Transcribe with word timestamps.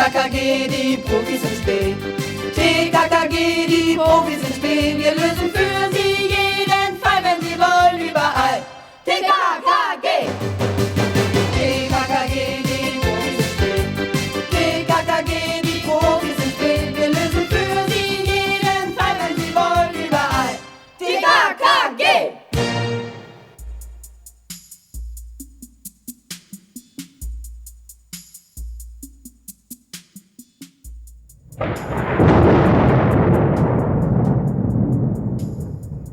TKKG, 0.00 0.66
die 0.68 0.96
Profis 0.96 1.42
im 1.42 1.62
Spee. 1.62 1.94
TKKG, 2.54 3.66
die 3.66 3.96
Profis 3.96 4.38
im 4.40 4.54
Spee. 4.54 4.96
Wir 4.96 5.10
lösen 5.10 5.50
für 5.52 5.92
sie 5.92 6.22
jeden 6.22 6.98
Fall, 7.02 7.22
wenn 7.22 7.46
sie 7.46 7.58
wollen, 7.58 8.08
überall. 8.08 8.62
TKKG! 9.04 10.59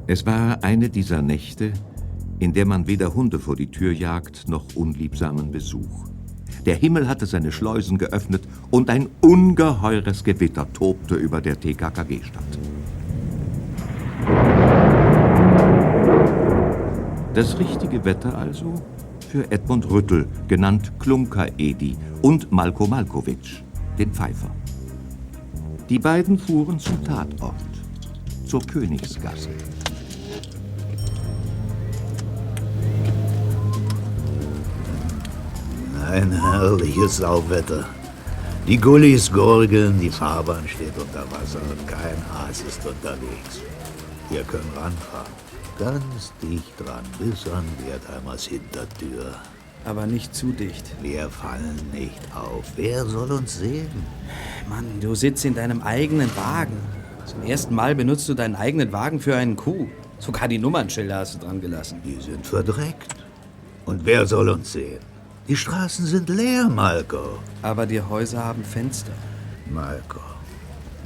Es 0.10 0.26
war 0.26 0.64
eine 0.64 0.90
dieser 0.90 1.22
Nächte, 1.22 1.74
in 2.40 2.54
der 2.54 2.66
man 2.66 2.88
weder 2.88 3.14
Hunde 3.14 3.40
vor 3.40 3.58
die 3.58 3.68
Tür 3.68 3.92
jagt, 3.92 4.48
noch 4.48 4.64
unliebsamen 4.74 5.52
Besuch. 5.52 6.06
Der 6.66 6.76
Himmel 6.76 7.10
hatte 7.10 7.26
seine 7.26 7.52
Schleusen 7.52 7.98
geöffnet 7.98 8.48
und 8.72 8.90
ein 8.90 9.10
ungeheures 9.20 10.24
Gewitter 10.24 10.72
tobte 10.72 11.16
über 11.16 11.42
der 11.42 11.60
TKKG-Stadt. 11.60 12.42
Das 17.34 17.60
richtige 17.60 18.06
Wetter 18.06 18.38
also 18.38 18.76
für 19.30 19.52
Edmund 19.52 19.90
Rüttel, 19.90 20.26
genannt 20.48 20.94
Klunker-Edi, 21.00 21.98
und 22.22 22.50
Malko 22.50 22.88
Malkovic, 22.88 23.62
den 24.00 24.14
Pfeifer. 24.14 24.52
Die 25.90 26.00
beiden 26.00 26.40
fuhren 26.40 26.80
zum 26.80 27.04
Tatort, 27.04 27.54
zur 28.46 28.62
Königsgasse. 28.62 29.50
Ein 36.18 36.32
herrliches 36.32 37.18
Sauwetter. 37.18 37.86
Die 38.68 38.78
Gullis 38.78 39.32
gurgeln, 39.32 40.00
die 40.00 40.10
Fahrbahn 40.10 40.68
steht 40.68 40.98
unter 40.98 41.24
Wasser 41.30 41.60
und 41.70 41.88
kein 41.88 42.18
Aas 42.34 42.62
ist 42.68 42.84
unterwegs. 42.88 43.62
Wir 44.32 44.42
können 44.42 44.72
ranfahren. 44.76 45.32
Ganz 45.78 46.34
dicht 46.42 46.74
dran, 46.80 47.04
bis 47.20 47.48
an 47.48 47.66
Wertheimers 47.86 48.48
Hintertür. 48.48 49.36
Aber 49.86 50.08
nicht 50.08 50.34
zu 50.34 50.48
dicht. 50.48 50.86
Wir 51.04 51.30
fallen 51.30 51.80
nicht 51.94 52.36
auf. 52.36 52.66
Wer 52.76 53.06
soll 53.06 53.32
uns 53.32 53.60
sehen? 53.60 53.92
Mann, 54.68 55.00
du 55.00 55.14
sitzt 55.14 55.46
in 55.46 55.54
deinem 55.54 55.84
eigenen 55.84 56.36
Wagen. 56.36 56.78
Zum 57.26 57.44
ersten 57.44 57.76
Mal 57.76 57.94
benutzt 57.94 58.28
du 58.28 58.34
deinen 58.34 58.56
eigenen 58.56 58.92
Wagen 58.92 59.20
für 59.20 59.36
einen 59.36 59.56
Kuh. 59.56 59.88
Sogar 60.18 60.48
die 60.48 60.58
Nummernschilder 60.58 61.20
hast 61.20 61.36
du 61.36 61.46
dran 61.46 61.62
gelassen. 61.62 62.02
Die 62.04 62.20
sind 62.20 62.48
verdreckt. 62.48 63.14
Und 63.86 64.04
wer 64.04 64.26
soll 64.26 64.50
uns 64.50 64.74
sehen? 64.74 65.07
Die 65.48 65.56
Straßen 65.56 66.06
sind 66.06 66.28
leer, 66.28 66.68
Malko. 66.68 67.40
Aber 67.62 67.86
die 67.86 68.02
Häuser 68.02 68.44
haben 68.44 68.66
Fenster. 68.66 69.14
Malko, 69.70 70.20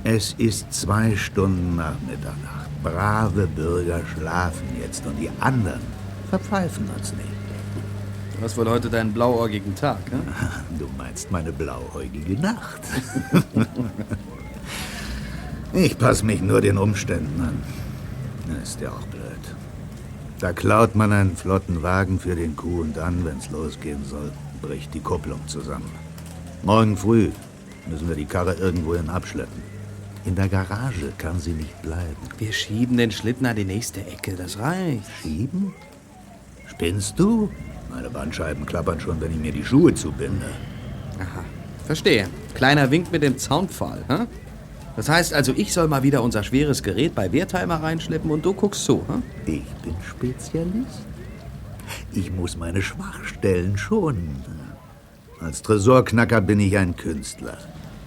es 0.04 0.34
ist 0.40 0.74
zwei 0.74 1.16
Stunden 1.16 1.76
nach 1.76 2.00
Mitternacht. 2.08 2.70
Brave 2.82 3.46
Bürger 3.46 4.02
schlafen 4.16 4.68
jetzt 4.80 5.06
und 5.06 5.16
die 5.20 5.30
anderen 5.40 5.82
verpfeifen 6.30 6.90
uns 6.98 7.14
nicht. 7.14 7.28
Du 8.36 8.44
hast 8.44 8.58
wohl 8.58 8.68
heute 8.68 8.90
deinen 8.90 9.14
blauäugigen 9.14 9.76
Tag, 9.76 10.12
ne? 10.12 10.22
Du 10.80 10.90
meinst 10.98 11.30
meine 11.30 11.52
blauäugige 11.52 12.42
Nacht. 12.42 12.82
ich 15.74 15.96
passe 16.00 16.26
mich 16.26 16.42
nur 16.42 16.62
den 16.62 16.80
Umständen 16.80 17.42
an. 17.42 17.62
Ist 18.64 18.82
ja 18.82 18.90
auch. 18.90 19.11
Da 20.42 20.54
klaut 20.54 20.96
man 20.96 21.14
einen 21.14 21.38
flotten 21.38 21.84
Wagen 21.84 22.20
für 22.20 22.36
den 22.36 22.56
Kuh 22.56 22.82
und 22.82 22.98
dann, 22.98 23.24
wenn's 23.26 23.52
losgehen 23.52 24.04
soll, 24.04 24.32
bricht 24.60 24.92
die 24.96 25.00
Kupplung 25.00 25.40
zusammen. 25.48 25.92
Morgen 26.64 26.98
früh 26.98 27.30
müssen 27.88 28.08
wir 28.08 28.16
die 28.16 28.26
Karre 28.26 28.56
irgendwohin 28.56 29.08
abschleppen. 29.08 29.62
In 30.26 30.34
der 30.34 30.50
Garage 30.50 31.14
kann 31.20 31.40
sie 31.40 31.54
nicht 31.54 31.80
bleiben. 31.84 32.18
Wir 32.40 32.54
schieben 32.54 32.98
den 32.98 33.12
Schlitten 33.12 33.46
an 33.46 33.56
die 33.56 33.66
nächste 33.66 34.02
Ecke, 34.02 34.34
das 34.34 34.58
reicht. 34.58 35.12
Schieben? 35.22 35.76
Spinnst 36.66 37.20
du? 37.20 37.52
Meine 37.92 38.10
Bandscheiben 38.10 38.66
klappern 38.66 39.00
schon, 39.00 39.22
wenn 39.22 39.32
ich 39.32 39.40
mir 39.40 39.52
die 39.52 39.64
Schuhe 39.64 39.94
zubinde. 39.94 40.48
Aha, 41.20 41.44
verstehe. 41.86 42.28
Kleiner 42.56 42.90
Wink 42.90 43.12
mit 43.12 43.22
dem 43.22 43.38
Zaunpfahl, 43.38 44.04
hä? 44.08 44.26
Das 44.96 45.10
heißt 45.10 45.34
also, 45.34 45.54
ich 45.56 45.74
soll 45.74 45.88
mal 45.88 46.04
wieder 46.04 46.22
unser 46.22 46.44
schweres 46.44 46.84
Gerät 46.84 47.16
bei 47.16 47.32
Wertheimer 47.32 47.82
reinschleppen 47.82 48.30
und 48.30 48.46
du 48.46 48.54
guckst 48.54 48.86
zu, 48.86 49.04
hä? 49.08 49.22
Ich 49.46 49.66
bin 49.84 49.96
Spezialist. 50.08 51.06
Ich 52.14 52.32
muss 52.32 52.58
meine 52.58 52.82
Schwachstellen 52.82 53.78
schonen. 53.78 54.44
Als 55.40 55.62
Tresorknacker 55.62 56.42
bin 56.42 56.60
ich 56.60 56.78
ein 56.78 56.96
Künstler. 56.96 57.58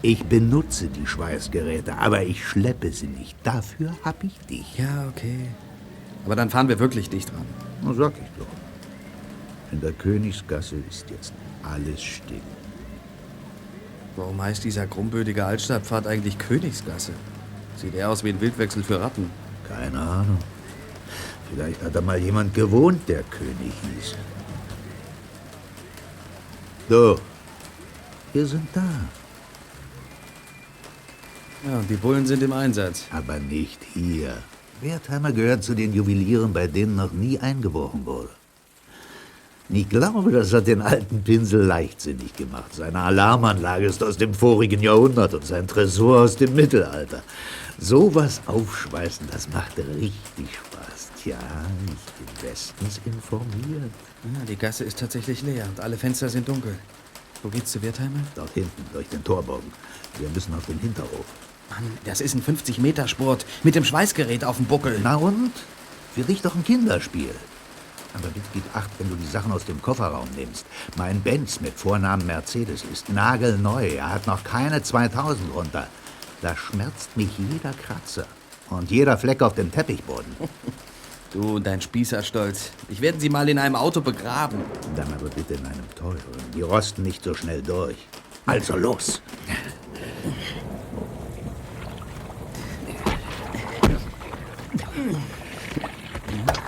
Ich 0.02 0.24
benutze 0.24 0.88
die 0.88 1.06
Schweißgeräte, 1.06 1.96
aber 1.96 2.22
ich 2.22 2.46
schleppe 2.46 2.92
sie 2.92 3.06
nicht. 3.06 3.36
Dafür 3.42 3.94
hab 4.04 4.22
ich 4.22 4.38
dich. 4.40 4.78
Ja, 4.78 5.08
okay. 5.08 5.48
Aber 6.26 6.36
dann 6.36 6.50
fahren 6.50 6.68
wir 6.68 6.78
wirklich 6.78 7.08
dicht 7.08 7.30
dran. 7.30 7.46
Na, 7.82 7.94
sag 7.94 8.12
ich 8.12 8.30
doch. 8.38 8.46
In 9.72 9.80
der 9.80 9.92
Königsgasse 9.92 10.76
ist 10.88 11.10
jetzt 11.10 11.32
alles 11.62 12.02
still. 12.02 12.40
Warum 14.16 14.40
heißt 14.40 14.62
dieser 14.62 14.86
krumbödige 14.86 15.44
Altstadtpfad 15.44 16.06
eigentlich 16.06 16.38
Königsgasse? 16.38 17.12
Sieht 17.76 17.94
eher 17.94 18.10
aus 18.10 18.22
wie 18.22 18.28
ein 18.28 18.40
Wildwechsel 18.40 18.82
für 18.82 19.00
Ratten. 19.00 19.30
Keine 19.68 19.98
Ahnung. 19.98 20.38
Vielleicht 21.50 21.82
hat 21.82 21.94
da 21.94 22.00
mal 22.00 22.18
jemand 22.18 22.54
gewohnt, 22.54 23.08
der 23.08 23.22
König 23.24 23.72
hieß. 23.82 24.14
So, 26.88 27.18
wir 28.32 28.46
sind 28.46 28.68
da. 28.72 28.82
Ja, 31.66 31.78
und 31.78 31.88
die 31.88 31.96
Bullen 31.96 32.26
sind 32.26 32.42
im 32.42 32.52
Einsatz. 32.52 33.04
Aber 33.10 33.38
nicht 33.38 33.80
hier. 33.94 34.36
Wertheimer 34.80 35.32
gehört 35.32 35.64
zu 35.64 35.74
den 35.74 35.94
Juwelieren, 35.94 36.52
bei 36.52 36.66
denen 36.66 36.94
noch 36.96 37.12
nie 37.12 37.38
eingebrochen 37.38 38.04
wurde. 38.04 38.30
Ich 39.70 39.88
glaube, 39.88 40.30
das 40.30 40.52
hat 40.52 40.66
den 40.66 40.82
alten 40.82 41.22
Pinsel 41.22 41.64
leichtsinnig 41.64 42.34
gemacht. 42.34 42.74
Seine 42.74 43.00
Alarmanlage 43.00 43.86
ist 43.86 44.02
aus 44.02 44.18
dem 44.18 44.34
vorigen 44.34 44.82
Jahrhundert 44.82 45.32
und 45.32 45.46
sein 45.46 45.66
Tresor 45.66 46.20
aus 46.20 46.36
dem 46.36 46.54
Mittelalter. 46.54 47.22
Sowas 47.78 48.42
aufschweißen, 48.46 49.26
das 49.32 49.48
macht 49.48 49.78
richtig 49.78 50.48
Spaß. 50.52 51.10
Tja, 51.22 51.38
ich 51.86 52.12
bin 52.12 52.48
bestens 52.48 53.00
informiert. 53.06 53.90
Ja, 54.24 54.44
die 54.46 54.56
Gasse 54.56 54.84
ist 54.84 54.98
tatsächlich 54.98 55.42
leer 55.42 55.64
und 55.64 55.80
alle 55.80 55.96
Fenster 55.96 56.28
sind 56.28 56.46
dunkel. 56.46 56.74
Wo 57.42 57.48
geht's 57.48 57.72
zu 57.72 57.82
Wertheimer? 57.82 58.20
Dort 58.34 58.50
hinten, 58.50 58.84
durch 58.92 59.08
den 59.08 59.24
Torbogen. 59.24 59.72
Wir 60.18 60.28
müssen 60.28 60.54
auf 60.54 60.66
den 60.66 60.78
Hinterhof. 60.78 61.24
Mann, 61.70 61.90
das 62.04 62.20
ist 62.20 62.34
ein 62.34 62.42
50-Meter-Sport 62.42 63.46
mit 63.62 63.74
dem 63.74 63.84
Schweißgerät 63.84 64.44
auf 64.44 64.58
dem 64.58 64.66
Buckel. 64.66 65.00
Na 65.02 65.16
und? 65.16 65.52
Für 66.14 66.22
dich 66.22 66.42
doch 66.42 66.54
ein 66.54 66.64
Kinderspiel. 66.64 67.34
Aber 68.14 68.28
bitte 68.28 68.46
gib 68.52 68.64
Acht, 68.74 68.90
wenn 68.98 69.10
du 69.10 69.16
die 69.16 69.26
Sachen 69.26 69.52
aus 69.52 69.64
dem 69.64 69.82
Kofferraum 69.82 70.28
nimmst. 70.36 70.64
Mein 70.96 71.20
Benz 71.20 71.60
mit 71.60 71.74
Vornamen 71.74 72.26
Mercedes 72.26 72.84
ist 72.92 73.08
nagelneu. 73.10 73.86
Er 73.86 74.10
hat 74.12 74.26
noch 74.26 74.42
keine 74.44 74.82
2000 74.82 75.54
runter. 75.54 75.88
Da 76.40 76.56
schmerzt 76.56 77.16
mich 77.16 77.30
jeder 77.38 77.72
Kratzer. 77.72 78.26
Und 78.70 78.90
jeder 78.90 79.18
Fleck 79.18 79.42
auf 79.42 79.54
dem 79.54 79.70
Teppichboden. 79.70 80.34
Du 81.32 81.56
und 81.56 81.66
dein 81.66 81.80
Spießerstolz. 81.80 82.70
Ich 82.88 83.00
werde 83.00 83.18
sie 83.18 83.28
mal 83.28 83.48
in 83.48 83.58
einem 83.58 83.74
Auto 83.74 84.00
begraben. 84.00 84.60
Dann 84.94 85.12
aber 85.12 85.28
bitte 85.30 85.54
in 85.54 85.66
einem 85.66 85.90
teuren. 85.96 86.20
Die 86.54 86.62
rosten 86.62 87.02
nicht 87.02 87.24
so 87.24 87.34
schnell 87.34 87.60
durch. 87.60 87.96
Also 88.46 88.76
los. 88.76 89.20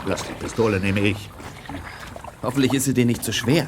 Lass 0.05 0.25
die 0.25 0.33
Pistole, 0.33 0.81
nehme 0.81 0.99
ich. 0.99 1.31
Hoffentlich 2.47 2.75
ist 2.75 2.85
sie 2.85 2.95
dir 2.95 3.05
nicht 3.05 3.25
zu 3.25 3.33
schwer. 3.33 3.67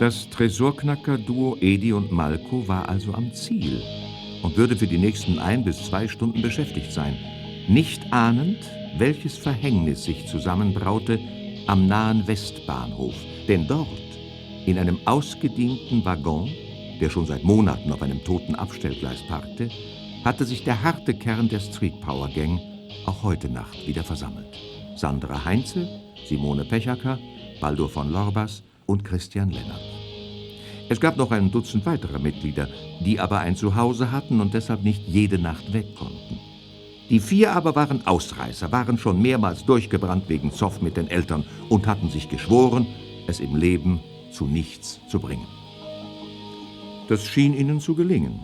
Das 0.00 0.30
Tresorknacker-Duo 0.30 1.58
Edi 1.60 1.92
und 1.92 2.10
Malko 2.10 2.66
war 2.66 2.88
also 2.88 3.12
am 3.12 3.34
Ziel 3.34 3.82
und 4.42 4.56
würde 4.56 4.74
für 4.74 4.86
die 4.86 4.96
nächsten 4.96 5.38
ein 5.38 5.64
bis 5.64 5.84
zwei 5.84 6.08
Stunden 6.08 6.40
beschäftigt 6.40 6.92
sein, 6.92 7.18
nicht 7.68 8.10
ahnend, 8.10 8.58
welches 8.98 9.36
Verhängnis 9.36 10.04
sich 10.04 10.26
zusammenbraute 10.26 11.18
am 11.66 11.86
nahen 11.86 12.26
Westbahnhof. 12.26 13.14
Denn 13.48 13.66
dort 13.66 13.88
In 14.66 14.78
einem 14.78 14.98
ausgedienten 15.04 16.04
Waggon, 16.04 16.50
der 17.00 17.08
schon 17.08 17.24
seit 17.24 17.44
Monaten 17.44 17.92
auf 17.92 18.02
einem 18.02 18.24
toten 18.24 18.56
Abstellgleis 18.56 19.20
parkte, 19.28 19.70
hatte 20.24 20.44
sich 20.44 20.64
der 20.64 20.82
harte 20.82 21.14
Kern 21.14 21.48
der 21.48 21.60
Street 21.60 22.00
Power 22.00 22.28
Gang 22.28 22.60
auch 23.06 23.22
heute 23.22 23.48
Nacht 23.48 23.86
wieder 23.86 24.02
versammelt. 24.02 24.48
Sandra 24.96 25.44
Heinze, 25.44 25.88
Simone 26.26 26.64
Pechacker, 26.64 27.20
Baldur 27.60 27.88
von 27.88 28.10
Lorbas 28.10 28.64
und 28.86 29.04
Christian 29.04 29.50
Lennart. 29.50 29.80
Es 30.88 31.00
gab 31.00 31.16
noch 31.16 31.30
ein 31.30 31.52
Dutzend 31.52 31.86
weiterer 31.86 32.18
Mitglieder, 32.18 32.68
die 33.04 33.20
aber 33.20 33.38
ein 33.38 33.54
Zuhause 33.54 34.10
hatten 34.10 34.40
und 34.40 34.52
deshalb 34.54 34.82
nicht 34.82 35.06
jede 35.06 35.38
Nacht 35.38 35.72
weg 35.72 35.94
konnten. 35.96 36.40
Die 37.08 37.20
vier 37.20 37.52
aber 37.52 37.76
waren 37.76 38.06
Ausreißer, 38.06 38.72
waren 38.72 38.98
schon 38.98 39.22
mehrmals 39.22 39.64
durchgebrannt 39.64 40.28
wegen 40.28 40.52
Zoff 40.52 40.82
mit 40.82 40.96
den 40.96 41.08
Eltern 41.08 41.44
und 41.68 41.86
hatten 41.86 42.10
sich 42.10 42.28
geschworen, 42.28 42.86
es 43.28 43.38
im 43.38 43.54
Leben 43.54 44.00
zu 44.32 44.46
nichts 44.46 45.00
zu 45.08 45.20
bringen. 45.20 45.46
Das 47.08 47.24
schien 47.24 47.54
ihnen 47.54 47.80
zu 47.80 47.94
gelingen. 47.94 48.40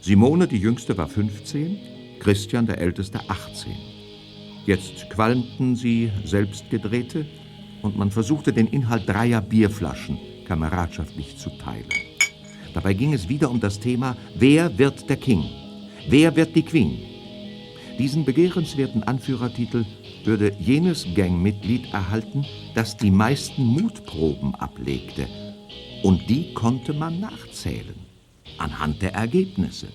Simone, 0.00 0.48
die 0.48 0.58
jüngste, 0.58 0.96
war 0.96 1.08
15, 1.08 1.78
Christian, 2.20 2.66
der 2.66 2.78
älteste, 2.78 3.20
18. 3.28 3.72
Jetzt 4.64 5.10
qualmten 5.10 5.76
sie 5.76 6.10
selbstgedrehte 6.24 7.26
und 7.82 7.98
man 7.98 8.10
versuchte 8.10 8.52
den 8.52 8.66
Inhalt 8.66 9.06
dreier 9.06 9.42
Bierflaschen 9.42 10.18
kameradschaftlich 10.46 11.36
zu 11.36 11.50
teilen. 11.58 11.86
Dabei 12.72 12.94
ging 12.94 13.12
es 13.12 13.28
wieder 13.28 13.50
um 13.50 13.60
das 13.60 13.78
Thema, 13.78 14.16
wer 14.34 14.78
wird 14.78 15.08
der 15.08 15.16
King? 15.16 15.44
Wer 16.08 16.34
wird 16.34 16.54
die 16.54 16.62
Queen? 16.62 17.15
Diesen 17.98 18.26
begehrenswerten 18.26 19.02
Anführertitel 19.04 19.86
würde 20.24 20.52
jenes 20.58 21.06
Gangmitglied 21.14 21.92
erhalten, 21.94 22.44
das 22.74 22.96
die 22.96 23.10
meisten 23.10 23.64
Mutproben 23.64 24.54
ablegte. 24.54 25.26
Und 26.02 26.28
die 26.28 26.52
konnte 26.52 26.92
man 26.92 27.20
nachzählen, 27.20 27.94
anhand 28.58 29.00
der 29.00 29.14
Ergebnisse. 29.14 29.88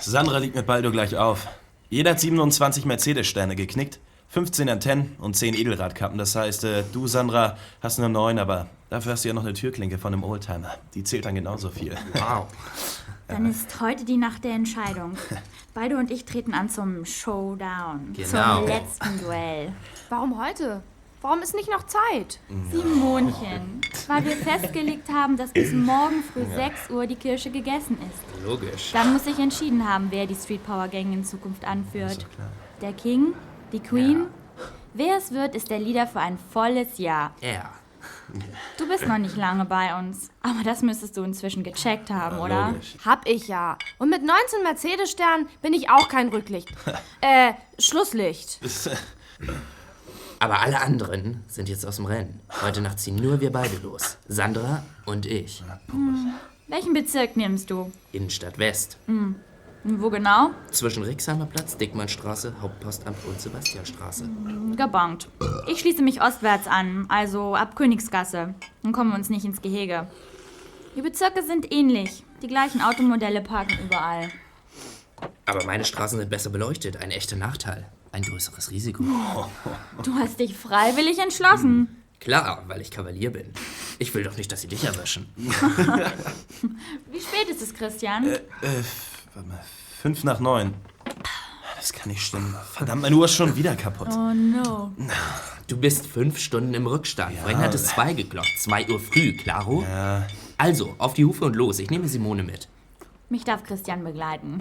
Sandra 0.00 0.38
liegt 0.38 0.56
mit 0.56 0.66
Baldo 0.66 0.90
gleich 0.90 1.16
auf. 1.16 1.48
Jeder 1.88 2.10
hat 2.12 2.20
27 2.20 2.84
Mercedes-Sterne 2.84 3.54
geknickt, 3.54 4.00
15 4.28 4.68
Antennen 4.68 5.16
und 5.18 5.36
10 5.36 5.54
Edelradkappen. 5.54 6.18
Das 6.18 6.34
heißt, 6.34 6.64
äh, 6.64 6.82
du, 6.92 7.06
Sandra, 7.06 7.56
hast 7.80 7.98
nur 7.98 8.08
9, 8.08 8.38
aber 8.38 8.68
dafür 8.90 9.12
hast 9.12 9.24
du 9.24 9.28
ja 9.28 9.34
noch 9.34 9.44
eine 9.44 9.52
Türklinke 9.52 9.98
von 9.98 10.12
einem 10.12 10.24
Oldtimer. 10.24 10.76
Die 10.94 11.04
zählt 11.04 11.24
dann 11.24 11.34
genauso 11.34 11.70
viel. 11.70 11.96
Wow. 12.14 12.46
Dann 13.28 13.46
ist 13.46 13.80
heute 13.80 14.04
die 14.04 14.18
Nacht 14.18 14.44
der 14.44 14.52
Entscheidung. 14.52 15.16
Beide 15.74 15.96
und 15.96 16.12
ich 16.12 16.24
treten 16.24 16.54
an 16.54 16.68
zum 16.68 17.04
Showdown. 17.04 18.12
Genau. 18.12 18.60
Zum 18.60 18.68
letzten 18.68 19.20
Duell. 19.20 19.72
Warum 20.08 20.40
heute? 20.40 20.80
Warum 21.22 21.42
ist 21.42 21.54
nicht 21.56 21.68
noch 21.68 21.84
Zeit? 21.86 22.38
Simonchen, 22.70 23.80
weil 24.06 24.24
wir 24.24 24.36
festgelegt 24.36 25.08
haben, 25.08 25.36
dass 25.36 25.50
bis 25.50 25.72
morgen 25.72 26.22
früh 26.22 26.44
6 26.54 26.90
Uhr 26.90 27.06
die 27.08 27.16
Kirsche 27.16 27.50
gegessen 27.50 27.98
ist. 28.00 28.44
Logisch. 28.46 28.92
Dann 28.92 29.12
muss 29.12 29.26
ich 29.26 29.38
entschieden 29.38 29.88
haben, 29.88 30.06
wer 30.10 30.26
die 30.26 30.36
Street 30.36 30.64
Power 30.64 30.86
Gang 30.86 31.12
in 31.12 31.24
Zukunft 31.24 31.64
anführt. 31.64 32.26
Der 32.80 32.92
King, 32.92 33.34
die 33.72 33.80
Queen. 33.80 34.26
Wer 34.94 35.16
es 35.16 35.32
wird, 35.32 35.56
ist 35.56 35.68
der 35.68 35.80
Leader 35.80 36.06
für 36.06 36.20
ein 36.20 36.38
volles 36.52 36.98
Jahr. 36.98 37.32
Ja. 37.40 37.72
Du 38.76 38.88
bist 38.88 39.06
noch 39.06 39.18
nicht 39.18 39.36
lange 39.36 39.64
bei 39.64 39.98
uns, 39.98 40.30
aber 40.42 40.62
das 40.64 40.82
müsstest 40.82 41.16
du 41.16 41.22
inzwischen 41.22 41.62
gecheckt 41.62 42.10
haben, 42.10 42.38
oder? 42.38 42.74
Hab 43.04 43.26
ich 43.28 43.48
ja. 43.48 43.78
Und 43.98 44.10
mit 44.10 44.22
19 44.24 44.62
Mercedes-Sternen 44.62 45.48
bin 45.62 45.72
ich 45.72 45.90
auch 45.90 46.08
kein 46.08 46.28
Rücklicht. 46.28 46.68
äh, 47.20 47.52
Schlusslicht. 47.78 48.60
Aber 50.38 50.60
alle 50.60 50.82
anderen 50.82 51.44
sind 51.48 51.68
jetzt 51.68 51.86
aus 51.86 51.96
dem 51.96 52.04
Rennen. 52.04 52.40
Heute 52.60 52.82
Nacht 52.82 53.00
ziehen 53.00 53.16
nur 53.16 53.40
wir 53.40 53.50
beide 53.50 53.78
los. 53.78 54.18
Sandra 54.28 54.84
und 55.06 55.24
ich. 55.24 55.62
Welchen 56.68 56.92
Bezirk 56.92 57.36
nimmst 57.36 57.70
du? 57.70 57.90
Innenstadt 58.12 58.58
West. 58.58 58.98
Und 59.06 59.36
wo 59.86 60.10
genau? 60.10 60.50
Zwischen 60.70 61.02
Rixheimer 61.02 61.46
Platz, 61.46 61.76
Dickmannstraße, 61.76 62.54
Hauptpostamt 62.60 63.18
und 63.26 63.40
Sebastianstraße. 63.40 64.28
Gebongt. 64.76 65.28
Ich 65.68 65.80
schließe 65.80 66.02
mich 66.02 66.22
ostwärts 66.22 66.66
an, 66.66 67.06
also 67.08 67.54
ab 67.54 67.76
Königsgasse. 67.76 68.54
Dann 68.82 68.92
kommen 68.92 69.10
wir 69.10 69.16
uns 69.16 69.30
nicht 69.30 69.44
ins 69.44 69.62
Gehege. 69.62 70.08
Die 70.96 71.02
Bezirke 71.02 71.42
sind 71.42 71.72
ähnlich. 71.72 72.24
Die 72.42 72.48
gleichen 72.48 72.82
Automodelle 72.82 73.40
parken 73.40 73.78
überall. 73.84 74.30
Aber 75.46 75.64
meine 75.64 75.84
Straßen 75.84 76.18
sind 76.18 76.30
besser 76.30 76.50
beleuchtet. 76.50 76.96
Ein 76.96 77.10
echter 77.10 77.36
Nachteil. 77.36 77.86
Ein 78.12 78.22
größeres 78.22 78.70
Risiko. 78.70 79.04
Du 80.02 80.14
hast 80.14 80.40
dich 80.40 80.56
freiwillig 80.56 81.18
entschlossen. 81.18 82.02
Klar, 82.20 82.64
weil 82.66 82.80
ich 82.80 82.90
Kavalier 82.90 83.30
bin. 83.30 83.52
Ich 83.98 84.14
will 84.14 84.24
doch 84.24 84.36
nicht, 84.36 84.50
dass 84.50 84.62
sie 84.62 84.68
dich 84.68 84.84
erwischen. 84.84 85.28
Wie 85.36 87.20
spät 87.20 87.48
ist 87.50 87.62
es, 87.62 87.74
Christian? 87.74 88.26
Äh, 88.26 88.40
warte 89.36 89.48
mal, 89.48 89.60
5 90.00 90.24
nach 90.24 90.40
9. 90.40 90.74
Das 91.76 91.92
kann 91.92 92.10
nicht 92.10 92.22
stimmen. 92.22 92.54
Verdammt, 92.72 93.02
meine 93.02 93.14
Uhr 93.14 93.26
ist 93.26 93.34
schon 93.34 93.54
wieder 93.54 93.76
kaputt. 93.76 94.08
oh 94.10 94.32
no. 94.34 94.92
Du 95.68 95.76
bist 95.76 96.06
fünf 96.06 96.38
Stunden 96.38 96.74
im 96.74 96.86
Rückstand. 96.86 97.36
Vorhin 97.38 97.58
hat 97.58 97.74
es 97.74 97.86
zwei 97.86 98.12
geklopft. 98.12 98.58
Zwei 98.58 98.88
Uhr 98.88 98.98
früh, 98.98 99.36
klaro? 99.36 99.82
Ja. 99.82 100.26
Also, 100.58 100.94
auf 100.98 101.14
die 101.14 101.24
Hufe 101.24 101.44
und 101.44 101.54
los. 101.54 101.78
Ich 101.78 101.90
nehme 101.90 102.08
Simone 102.08 102.42
mit. 102.42 102.68
Mich 103.28 103.44
darf 103.44 103.62
Christian 103.62 104.02
begleiten. 104.04 104.58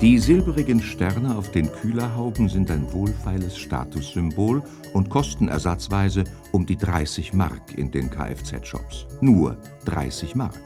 Die 0.00 0.18
silbrigen 0.18 0.80
Sterne 0.80 1.36
auf 1.36 1.50
den 1.50 1.70
Kühlerhauben 1.70 2.48
sind 2.48 2.70
ein 2.70 2.90
wohlfeiles 2.90 3.58
Statussymbol 3.58 4.62
und 4.94 5.10
kosten 5.10 5.48
ersatzweise 5.48 6.24
um 6.52 6.64
die 6.64 6.76
30 6.76 7.34
Mark 7.34 7.76
in 7.76 7.90
den 7.90 8.08
Kfz-Shops. 8.08 9.06
Nur 9.20 9.58
30 9.84 10.34
Mark. 10.34 10.58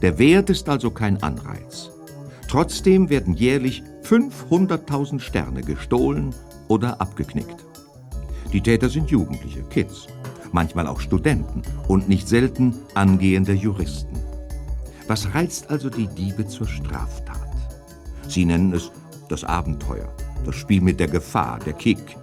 Der 0.00 0.18
Wert 0.18 0.48
ist 0.48 0.70
also 0.70 0.90
kein 0.90 1.22
Anreiz. 1.22 1.90
Trotzdem 2.48 3.10
werden 3.10 3.34
jährlich 3.34 3.82
500.000 4.04 5.20
Sterne 5.20 5.60
gestohlen 5.60 6.34
oder 6.68 6.98
abgeknickt. 6.98 7.66
Die 8.54 8.62
Täter 8.62 8.88
sind 8.88 9.10
Jugendliche, 9.10 9.64
Kids, 9.64 10.06
manchmal 10.50 10.86
auch 10.86 11.00
Studenten 11.00 11.60
und 11.88 12.08
nicht 12.08 12.26
selten 12.26 12.74
angehende 12.94 13.52
Juristen. 13.52 14.16
Was 15.08 15.34
reizt 15.34 15.68
also 15.68 15.90
die 15.90 16.06
Diebe 16.06 16.46
zur 16.46 16.66
Straftat? 16.66 17.31
Sie 18.32 18.46
nennen 18.46 18.72
es 18.72 18.90
das 19.28 19.44
Abenteuer, 19.44 20.08
das 20.46 20.54
Spiel 20.54 20.80
mit 20.80 20.98
der 20.98 21.08
Gefahr, 21.08 21.58
der 21.58 21.74
Kick. 21.74 22.16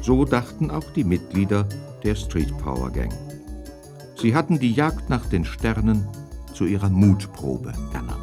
So 0.00 0.24
dachten 0.24 0.68
auch 0.68 0.90
die 0.96 1.04
Mitglieder 1.04 1.64
der 2.02 2.16
Street 2.16 2.58
Power 2.58 2.90
Gang. 2.90 3.12
Sie 4.16 4.34
hatten 4.34 4.58
die 4.58 4.72
Jagd 4.72 5.10
nach 5.10 5.24
den 5.26 5.44
Sternen 5.44 6.08
zu 6.54 6.64
ihrer 6.64 6.88
Mutprobe 6.88 7.72
ernannt. 7.92 8.18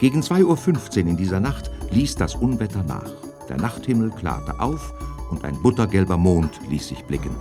Gegen 0.00 0.20
2.15 0.20 1.02
Uhr 1.04 1.10
in 1.10 1.16
dieser 1.16 1.38
Nacht 1.38 1.70
ließ 1.92 2.16
das 2.16 2.34
Unwetter 2.34 2.82
nach. 2.82 3.12
Der 3.48 3.58
Nachthimmel 3.58 4.10
klarte 4.10 4.58
auf 4.58 4.92
und 5.30 5.44
ein 5.44 5.62
buttergelber 5.62 6.16
Mond 6.16 6.58
ließ 6.68 6.88
sich 6.88 7.04
blicken. 7.04 7.36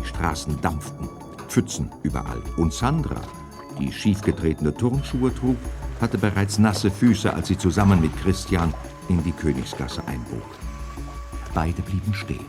Die 0.00 0.06
Straßen 0.06 0.60
dampften, 0.60 1.08
Pfützen 1.48 1.90
überall. 2.04 2.40
Und 2.56 2.72
Sandra, 2.72 3.20
die 3.80 3.90
schiefgetretene 3.90 4.72
Turnschuhe 4.72 5.34
trug, 5.34 5.56
hatte 6.02 6.18
bereits 6.18 6.58
nasse 6.58 6.90
Füße, 6.90 7.32
als 7.32 7.48
sie 7.48 7.56
zusammen 7.56 8.00
mit 8.00 8.14
Christian 8.18 8.74
in 9.08 9.22
die 9.24 9.32
Königsgasse 9.32 10.04
einbog. 10.06 10.42
Beide 11.54 11.80
blieben 11.82 12.12
stehen. 12.12 12.44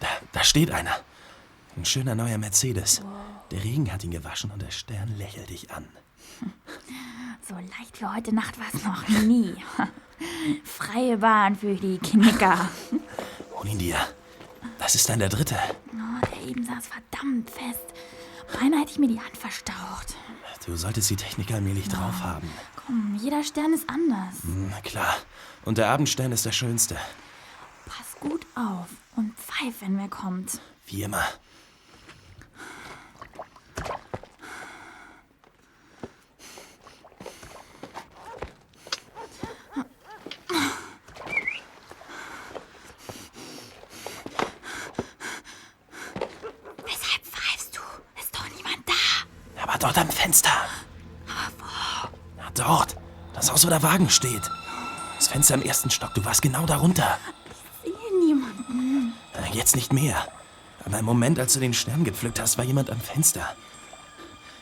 Da, 0.00 0.08
da 0.32 0.44
steht 0.44 0.70
einer. 0.70 0.96
Ein 1.76 1.84
schöner 1.84 2.14
neuer 2.14 2.38
Mercedes. 2.38 3.00
Der 3.50 3.62
Regen 3.64 3.90
hat 3.92 4.04
ihn 4.04 4.10
gewaschen 4.10 4.50
und 4.50 4.60
der 4.60 4.70
Stern 4.70 5.16
lächelt 5.16 5.48
dich 5.48 5.70
an. 5.70 5.86
So 7.48 7.56
leicht 7.56 8.00
wie 8.00 8.06
heute 8.06 8.32
Nacht 8.32 8.60
war 8.60 8.66
es 8.72 8.84
noch 8.84 9.08
nie. 9.24 9.56
Freie 10.64 11.18
Bahn 11.18 11.56
für 11.56 11.74
die 11.74 11.98
Knicker. 11.98 12.68
Hol 13.56 13.66
ihn 13.66 13.78
dir. 13.78 13.96
Das 14.78 14.94
ist 14.94 15.08
dann 15.08 15.18
der 15.18 15.30
dritte. 15.30 15.56
Der 16.22 16.48
eben 16.48 16.64
saß 16.64 16.86
verdammt 16.86 17.50
fest. 17.50 17.94
Beinahe 18.52 18.80
hätte 18.80 18.92
ich 18.92 18.98
mir 18.98 19.08
die 19.08 19.20
Hand 19.20 19.36
verstaucht. 19.36 20.16
Du 20.66 20.76
solltest 20.76 21.10
die 21.10 21.16
Technik 21.16 21.52
allmählich 21.52 21.88
drauf 21.88 22.22
haben. 22.22 22.50
Komm, 22.76 23.18
jeder 23.20 23.42
Stern 23.44 23.72
ist 23.72 23.88
anders. 23.88 24.34
Na 24.44 24.80
klar. 24.80 25.16
Und 25.64 25.78
der 25.78 25.88
Abendstern 25.88 26.32
ist 26.32 26.44
der 26.46 26.52
schönste. 26.52 26.96
Pass 27.86 28.18
gut 28.20 28.46
auf 28.54 28.88
und 29.16 29.34
pfeif, 29.36 29.76
wenn 29.80 29.98
wer 29.98 30.08
kommt. 30.08 30.60
Wie 30.86 31.02
immer. 31.02 31.24
Dort 49.80 49.98
am 49.98 50.08
Fenster. 50.08 50.52
Na, 52.36 52.50
dort. 52.54 52.96
Das 53.34 53.50
Haus, 53.50 53.64
wo 53.64 53.70
der 53.70 53.82
Wagen 53.82 54.10
steht. 54.10 54.50
Das 55.16 55.28
Fenster 55.28 55.54
im 55.54 55.62
ersten 55.62 55.90
Stock. 55.90 56.14
Du 56.14 56.24
warst 56.24 56.42
genau 56.42 56.66
darunter. 56.66 57.18
Sehe 57.82 58.24
niemanden. 58.24 59.14
Jetzt 59.52 59.74
nicht 59.74 59.92
mehr. 59.92 60.16
Aber 60.84 60.98
im 60.98 61.04
Moment, 61.04 61.38
als 61.38 61.54
du 61.54 61.60
den 61.60 61.74
Stern 61.74 62.04
gepflückt 62.04 62.40
hast, 62.40 62.58
war 62.58 62.64
jemand 62.64 62.90
am 62.90 63.00
Fenster. 63.00 63.54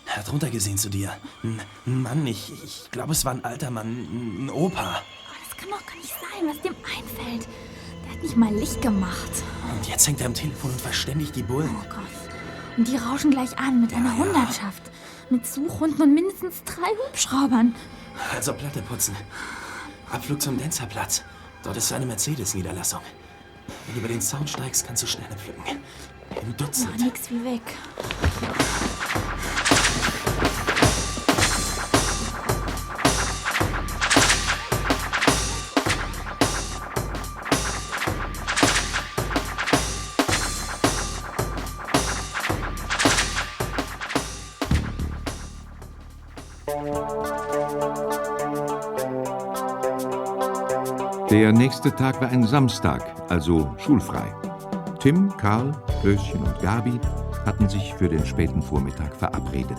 Er 0.07 0.17
hat 0.17 0.33
runtergesehen 0.33 0.79
zu 0.79 0.89
dir. 0.89 1.13
Ein, 1.43 1.61
Mann, 1.85 2.27
ich, 2.27 2.53
ich 2.65 2.91
glaube, 2.91 3.13
es 3.13 3.25
war 3.25 3.33
ein 3.33 3.45
alter 3.45 3.71
Mann, 3.71 4.47
ein, 4.47 4.51
Opa. 4.51 5.03
Das 5.49 5.57
kann 5.57 5.71
doch 5.71 5.85
gar 5.87 5.97
nicht 5.97 6.15
sein, 6.15 6.49
was 6.49 6.61
dem 6.63 6.75
einfällt. 6.77 7.49
Der 8.05 8.13
hat 8.13 8.23
nicht 8.23 8.37
mal 8.37 8.53
Licht 8.55 8.81
gemacht. 8.81 9.31
Und 9.71 9.87
jetzt 9.87 10.07
hängt 10.07 10.21
er 10.21 10.27
am 10.27 10.35
Telefon 10.35 10.71
und 10.71 10.81
verständigt 10.81 11.37
die 11.37 11.43
Bullen. 11.43 11.75
Oh 11.79 11.89
Gott. 11.89 12.77
Und 12.79 12.89
die 12.89 12.97
rauschen 12.97 13.31
gleich 13.31 13.59
an 13.59 13.81
mit 13.81 13.93
einer 13.93 14.17
Hundertschaft. 14.17 14.83
Mit 15.31 15.47
Suchhunden 15.47 16.01
und 16.03 16.15
mindestens 16.15 16.63
drei 16.65 16.89
Hubschraubern. 17.07 17.75
Also 18.35 18.53
Platte 18.55 18.81
putzen. 18.83 19.15
Abflug 20.11 20.41
zum 20.41 20.57
Denzerplatz. 20.59 21.23
Dort 21.63 21.77
ist 21.77 21.89
seine 21.89 22.07
Mercedes-Niederlassung. 22.07 23.01
Wenn 23.87 23.95
du 23.95 24.01
über 24.01 24.09
den 24.09 24.21
Zaun 24.21 24.47
steigst, 24.47 24.87
kannst 24.87 25.03
du 25.03 25.07
Sterne 25.07 25.37
pflücken. 25.37 25.63
Im 26.31 26.49
Na, 26.49 26.53
Dutzend. 26.57 26.99
nix 27.01 27.31
wie 27.31 27.45
weg. 27.45 27.63
Nächste 51.69 51.95
Tag 51.95 52.19
war 52.23 52.31
ein 52.31 52.47
Samstag, 52.47 53.15
also 53.29 53.75
schulfrei. 53.77 54.35
Tim, 55.01 55.29
Karl, 55.37 55.73
Klößchen 56.01 56.41
und 56.43 56.59
Gabi 56.63 56.99
hatten 57.45 57.69
sich 57.69 57.93
für 57.93 58.09
den 58.09 58.25
späten 58.25 58.63
Vormittag 58.63 59.15
verabredet. 59.15 59.77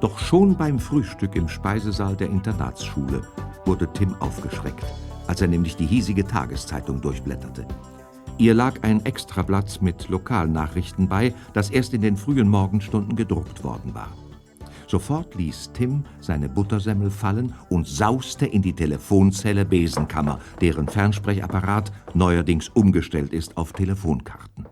Doch 0.00 0.18
schon 0.18 0.54
beim 0.54 0.78
Frühstück 0.78 1.36
im 1.36 1.48
Speisesaal 1.48 2.14
der 2.14 2.28
Internatsschule 2.28 3.22
wurde 3.64 3.90
Tim 3.90 4.14
aufgeschreckt, 4.20 4.84
als 5.28 5.40
er 5.40 5.48
nämlich 5.48 5.76
die 5.76 5.86
hiesige 5.86 6.26
Tageszeitung 6.26 7.00
durchblätterte. 7.00 7.66
Ihr 8.36 8.52
lag 8.52 8.74
ein 8.82 9.06
Extrablatt 9.06 9.80
mit 9.80 10.10
Lokalnachrichten 10.10 11.08
bei, 11.08 11.32
das 11.54 11.70
erst 11.70 11.94
in 11.94 12.02
den 12.02 12.18
frühen 12.18 12.50
Morgenstunden 12.50 13.16
gedruckt 13.16 13.64
worden 13.64 13.94
war. 13.94 14.10
Sofort 14.90 15.36
ließ 15.36 15.70
Tim 15.72 16.04
seine 16.18 16.48
Buttersemmel 16.48 17.12
fallen 17.12 17.54
und 17.68 17.86
sauste 17.86 18.44
in 18.44 18.60
die 18.60 18.72
Telefonzelle 18.72 19.64
Besenkammer, 19.64 20.40
deren 20.60 20.88
Fernsprechapparat 20.88 21.92
neuerdings 22.12 22.70
umgestellt 22.70 23.32
ist 23.32 23.56
auf 23.56 23.72
Telefonkarten. 23.72 24.66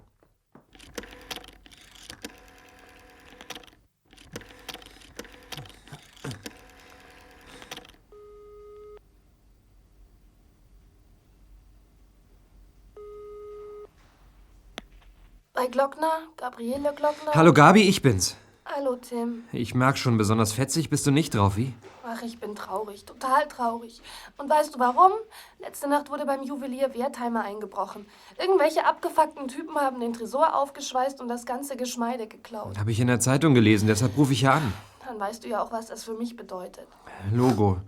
Bei 15.52 15.68
Glockner? 15.68 16.10
Gabriele 16.36 16.92
Glockner? 16.96 17.34
Hallo 17.34 17.52
Gabi, 17.52 17.82
ich 17.82 18.02
bin's. 18.02 18.36
Hallo, 18.76 18.96
Tim. 18.96 19.44
Ich 19.50 19.74
merk 19.74 19.96
schon, 19.96 20.18
besonders 20.18 20.52
fetzig 20.52 20.90
bist 20.90 21.06
du 21.06 21.10
nicht 21.10 21.34
drauf, 21.34 21.56
wie? 21.56 21.72
Ach, 22.06 22.20
ich 22.22 22.38
bin 22.38 22.54
traurig, 22.54 23.06
total 23.06 23.48
traurig. 23.48 24.02
Und 24.36 24.50
weißt 24.50 24.74
du 24.74 24.78
warum? 24.78 25.12
Letzte 25.58 25.88
Nacht 25.88 26.10
wurde 26.10 26.26
beim 26.26 26.42
Juwelier 26.42 26.94
Wertheimer 26.94 27.44
eingebrochen. 27.44 28.04
Irgendwelche 28.38 28.84
abgefuckten 28.84 29.48
Typen 29.48 29.74
haben 29.76 30.00
den 30.00 30.12
Tresor 30.12 30.54
aufgeschweißt 30.54 31.20
und 31.22 31.28
das 31.28 31.46
ganze 31.46 31.76
Geschmeide 31.76 32.26
geklaut. 32.26 32.78
Habe 32.78 32.90
ich 32.92 33.00
in 33.00 33.06
der 33.06 33.20
Zeitung 33.20 33.54
gelesen, 33.54 33.88
deshalb 33.88 34.16
rufe 34.18 34.34
ich 34.34 34.42
ja 34.42 34.52
an. 34.52 34.72
Dann 35.08 35.18
weißt 35.18 35.42
du 35.42 35.48
ja 35.48 35.62
auch, 35.62 35.72
was 35.72 35.86
das 35.86 36.04
für 36.04 36.12
mich 36.12 36.36
bedeutet. 36.36 36.86
Logo. 37.32 37.78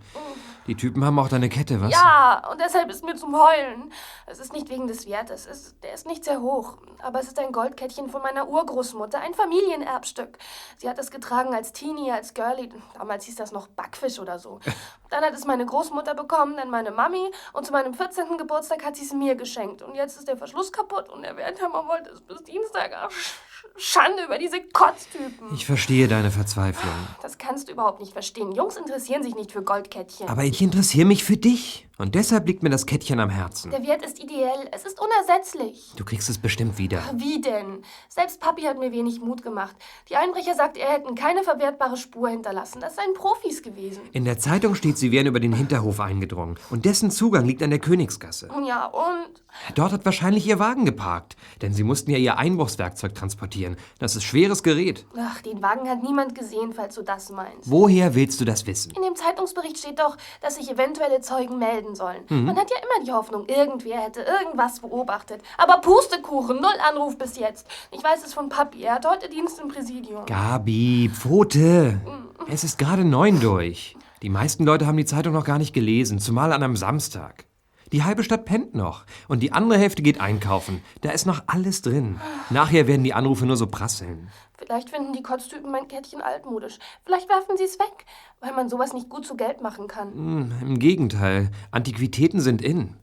Die 0.65 0.75
Typen 0.75 1.05
haben 1.05 1.19
auch 1.19 1.27
deine 1.29 1.49
Kette, 1.49 1.79
was? 1.79 1.91
Ja, 1.91 2.49
und 2.51 2.59
deshalb 2.59 2.89
ist 2.89 3.03
mir 3.03 3.15
zum 3.15 3.35
Heulen. 3.39 3.93
Es 4.25 4.39
ist 4.39 4.53
nicht 4.53 4.69
wegen 4.69 4.87
des 4.87 5.05
Wertes. 5.05 5.45
Es, 5.45 5.79
der 5.81 5.93
ist 5.93 6.07
nicht 6.07 6.23
sehr 6.23 6.41
hoch. 6.41 6.77
Aber 7.03 7.19
es 7.19 7.27
ist 7.27 7.37
ein 7.37 7.51
Goldkettchen 7.51 8.09
von 8.09 8.23
meiner 8.23 8.47
Urgroßmutter, 8.47 9.19
ein 9.19 9.35
Familienerbstück. 9.35 10.39
Sie 10.77 10.89
hat 10.89 10.97
es 10.97 11.11
getragen 11.11 11.53
als 11.53 11.73
Teenie, 11.73 12.11
als 12.11 12.33
Girlie. 12.33 12.69
Damals 12.95 13.25
hieß 13.25 13.35
das 13.35 13.51
noch 13.51 13.67
Backfisch 13.67 14.17
oder 14.19 14.39
so. 14.39 14.59
Dann 15.11 15.23
hat 15.23 15.33
es 15.35 15.45
meine 15.45 15.65
Großmutter 15.65 16.15
bekommen, 16.15 16.55
dann 16.57 16.69
meine 16.69 16.89
Mami. 16.89 17.31
Und 17.53 17.65
zu 17.67 17.71
meinem 17.73 17.93
14. 17.93 18.37
Geburtstag 18.37 18.83
hat 18.85 18.95
sie 18.95 19.03
es 19.05 19.13
mir 19.13 19.35
geschenkt. 19.35 19.81
Und 19.83 19.93
jetzt 19.93 20.17
ist 20.17 20.27
der 20.27 20.37
Verschluss 20.37 20.71
kaputt 20.71 21.09
und 21.09 21.21
der 21.23 21.35
Wertheimer 21.37 21.85
wollte 21.87 22.09
es 22.11 22.21
bis 22.21 22.41
Dienstag. 22.43 22.93
Sch- 23.11 23.33
Schande 23.77 24.25
über 24.25 24.37
diese 24.37 24.61
Kotztypen. 24.61 25.53
Ich 25.53 25.65
verstehe 25.65 26.07
deine 26.07 26.31
Verzweiflung. 26.31 26.93
Das 27.21 27.37
kannst 27.37 27.67
du 27.67 27.73
überhaupt 27.73 27.99
nicht 27.99 28.13
verstehen. 28.13 28.51
Jungs 28.51 28.77
interessieren 28.77 29.23
sich 29.23 29.35
nicht 29.35 29.51
für 29.51 29.63
Goldkettchen. 29.63 30.27
Aber 30.27 30.43
ich 30.43 30.61
interessiere 30.61 31.05
mich 31.05 31.23
für 31.23 31.37
dich. 31.37 31.87
Und 32.01 32.15
deshalb 32.15 32.47
liegt 32.47 32.63
mir 32.63 32.71
das 32.71 32.87
Kettchen 32.87 33.19
am 33.19 33.29
Herzen. 33.29 33.69
der 33.69 33.83
Wert 33.83 34.03
ist 34.03 34.17
ideell. 34.17 34.67
Es 34.71 34.85
ist 34.85 34.99
unersetzlich. 34.99 35.91
Du 35.97 36.03
kriegst 36.03 36.31
es 36.31 36.39
bestimmt 36.39 36.79
wieder. 36.79 37.03
Wie 37.13 37.39
denn? 37.39 37.83
Selbst 38.09 38.39
Papi 38.39 38.63
hat 38.63 38.79
mir 38.79 38.91
wenig 38.91 39.21
Mut 39.21 39.43
gemacht. 39.43 39.75
Die 40.09 40.15
Einbrecher 40.15 40.55
sagt, 40.55 40.77
er 40.77 40.89
hätten 40.89 41.13
keine 41.13 41.43
verwertbare 41.43 41.97
Spur 41.97 42.29
hinterlassen. 42.29 42.81
Das 42.81 42.95
seien 42.95 43.13
Profis 43.13 43.61
gewesen. 43.61 44.01
In 44.13 44.25
der 44.25 44.39
Zeitung 44.39 44.73
steht, 44.73 44.97
sie 44.97 45.11
wären 45.11 45.27
über 45.27 45.39
den 45.39 45.53
Hinterhof 45.53 45.99
eingedrungen. 45.99 46.57
Und 46.71 46.85
dessen 46.85 47.11
Zugang 47.11 47.45
liegt 47.45 47.61
an 47.61 47.69
der 47.69 47.77
Königsgasse. 47.77 48.49
Ja, 48.65 48.87
und 48.87 49.43
Dort 49.75 49.91
hat 49.91 50.05
wahrscheinlich 50.05 50.47
ihr 50.47 50.59
Wagen 50.59 50.85
geparkt. 50.85 51.35
Denn 51.61 51.73
sie 51.73 51.83
mussten 51.83 52.11
ja 52.11 52.17
ihr 52.17 52.37
Einbruchswerkzeug 52.37 53.13
transportieren. 53.13 53.77
Das 53.99 54.15
ist 54.15 54.23
schweres 54.23 54.63
Gerät. 54.63 55.05
ach, 55.17 55.41
den 55.41 55.61
Wagen 55.61 55.89
hat 55.89 56.03
niemand 56.03 56.35
gesehen, 56.35 56.73
falls 56.73 56.95
du 56.95 57.03
das 57.03 57.29
meinst. 57.29 57.69
Woher 57.69 58.15
willst 58.15 58.39
du 58.41 58.45
das 58.45 58.65
wissen? 58.65 58.93
In 58.95 59.01
dem 59.01 59.15
Zeitungsbericht 59.15 59.77
steht 59.77 59.99
doch, 59.99 60.17
dass 60.41 60.55
sich 60.55 60.71
eventuelle 60.71 61.21
Zeugen 61.21 61.59
melden 61.59 61.90
sollen. 61.95 62.23
Man 62.29 62.57
hat 62.57 62.69
ja 62.69 62.77
immer 62.77 63.05
die 63.05 63.11
Hoffnung, 63.11 63.45
irgendwer 63.47 63.99
hätte 63.99 64.21
irgendwas 64.21 64.79
beobachtet. 64.79 65.41
Aber 65.57 65.81
Pustekuchen, 65.81 66.57
null 66.57 66.77
Anruf 66.89 67.17
bis 67.17 67.37
jetzt. 67.37 67.67
Ich 67.91 68.03
weiß 68.03 68.25
es 68.25 68.33
von 68.33 68.49
Papi, 68.49 68.83
er 68.83 68.95
hat 68.95 69.07
heute 69.07 69.29
Dienst 69.29 69.59
im 69.59 69.67
Präsidium. 69.67 70.25
Gabi, 70.25 71.09
Pfote. 71.13 72.01
Es 72.47 72.63
ist 72.63 72.77
gerade 72.77 73.05
neun 73.05 73.39
durch. 73.39 73.95
Die 74.21 74.29
meisten 74.29 74.65
Leute 74.65 74.85
haben 74.85 74.97
die 74.97 75.05
Zeitung 75.05 75.33
noch 75.33 75.45
gar 75.45 75.57
nicht 75.57 75.73
gelesen, 75.73 76.19
zumal 76.19 76.53
an 76.53 76.63
einem 76.63 76.75
Samstag. 76.75 77.45
Die 77.91 78.03
halbe 78.03 78.23
Stadt 78.23 78.45
pennt 78.45 78.73
noch 78.73 79.03
und 79.27 79.41
die 79.43 79.51
andere 79.51 79.77
Hälfte 79.77 80.01
geht 80.01 80.21
einkaufen. 80.21 80.81
Da 81.01 81.11
ist 81.11 81.25
noch 81.25 81.43
alles 81.47 81.81
drin. 81.81 82.21
Nachher 82.49 82.87
werden 82.87 83.03
die 83.03 83.13
Anrufe 83.13 83.45
nur 83.45 83.57
so 83.57 83.67
prasseln. 83.67 84.29
Vielleicht 84.57 84.89
finden 84.89 85.11
die 85.11 85.23
Kotztypen 85.23 85.71
mein 85.71 85.87
Kettchen 85.87 86.21
altmodisch. 86.21 86.77
Vielleicht 87.03 87.27
werfen 87.27 87.57
sie 87.57 87.65
es 87.65 87.79
weg, 87.79 88.05
weil 88.39 88.53
man 88.53 88.69
sowas 88.69 88.93
nicht 88.93 89.09
gut 89.09 89.25
zu 89.25 89.35
Geld 89.35 89.61
machen 89.61 89.87
kann. 89.87 90.13
Hm, 90.13 90.51
Im 90.61 90.79
Gegenteil, 90.79 91.49
Antiquitäten 91.71 92.39
sind 92.39 92.61
in. 92.61 92.95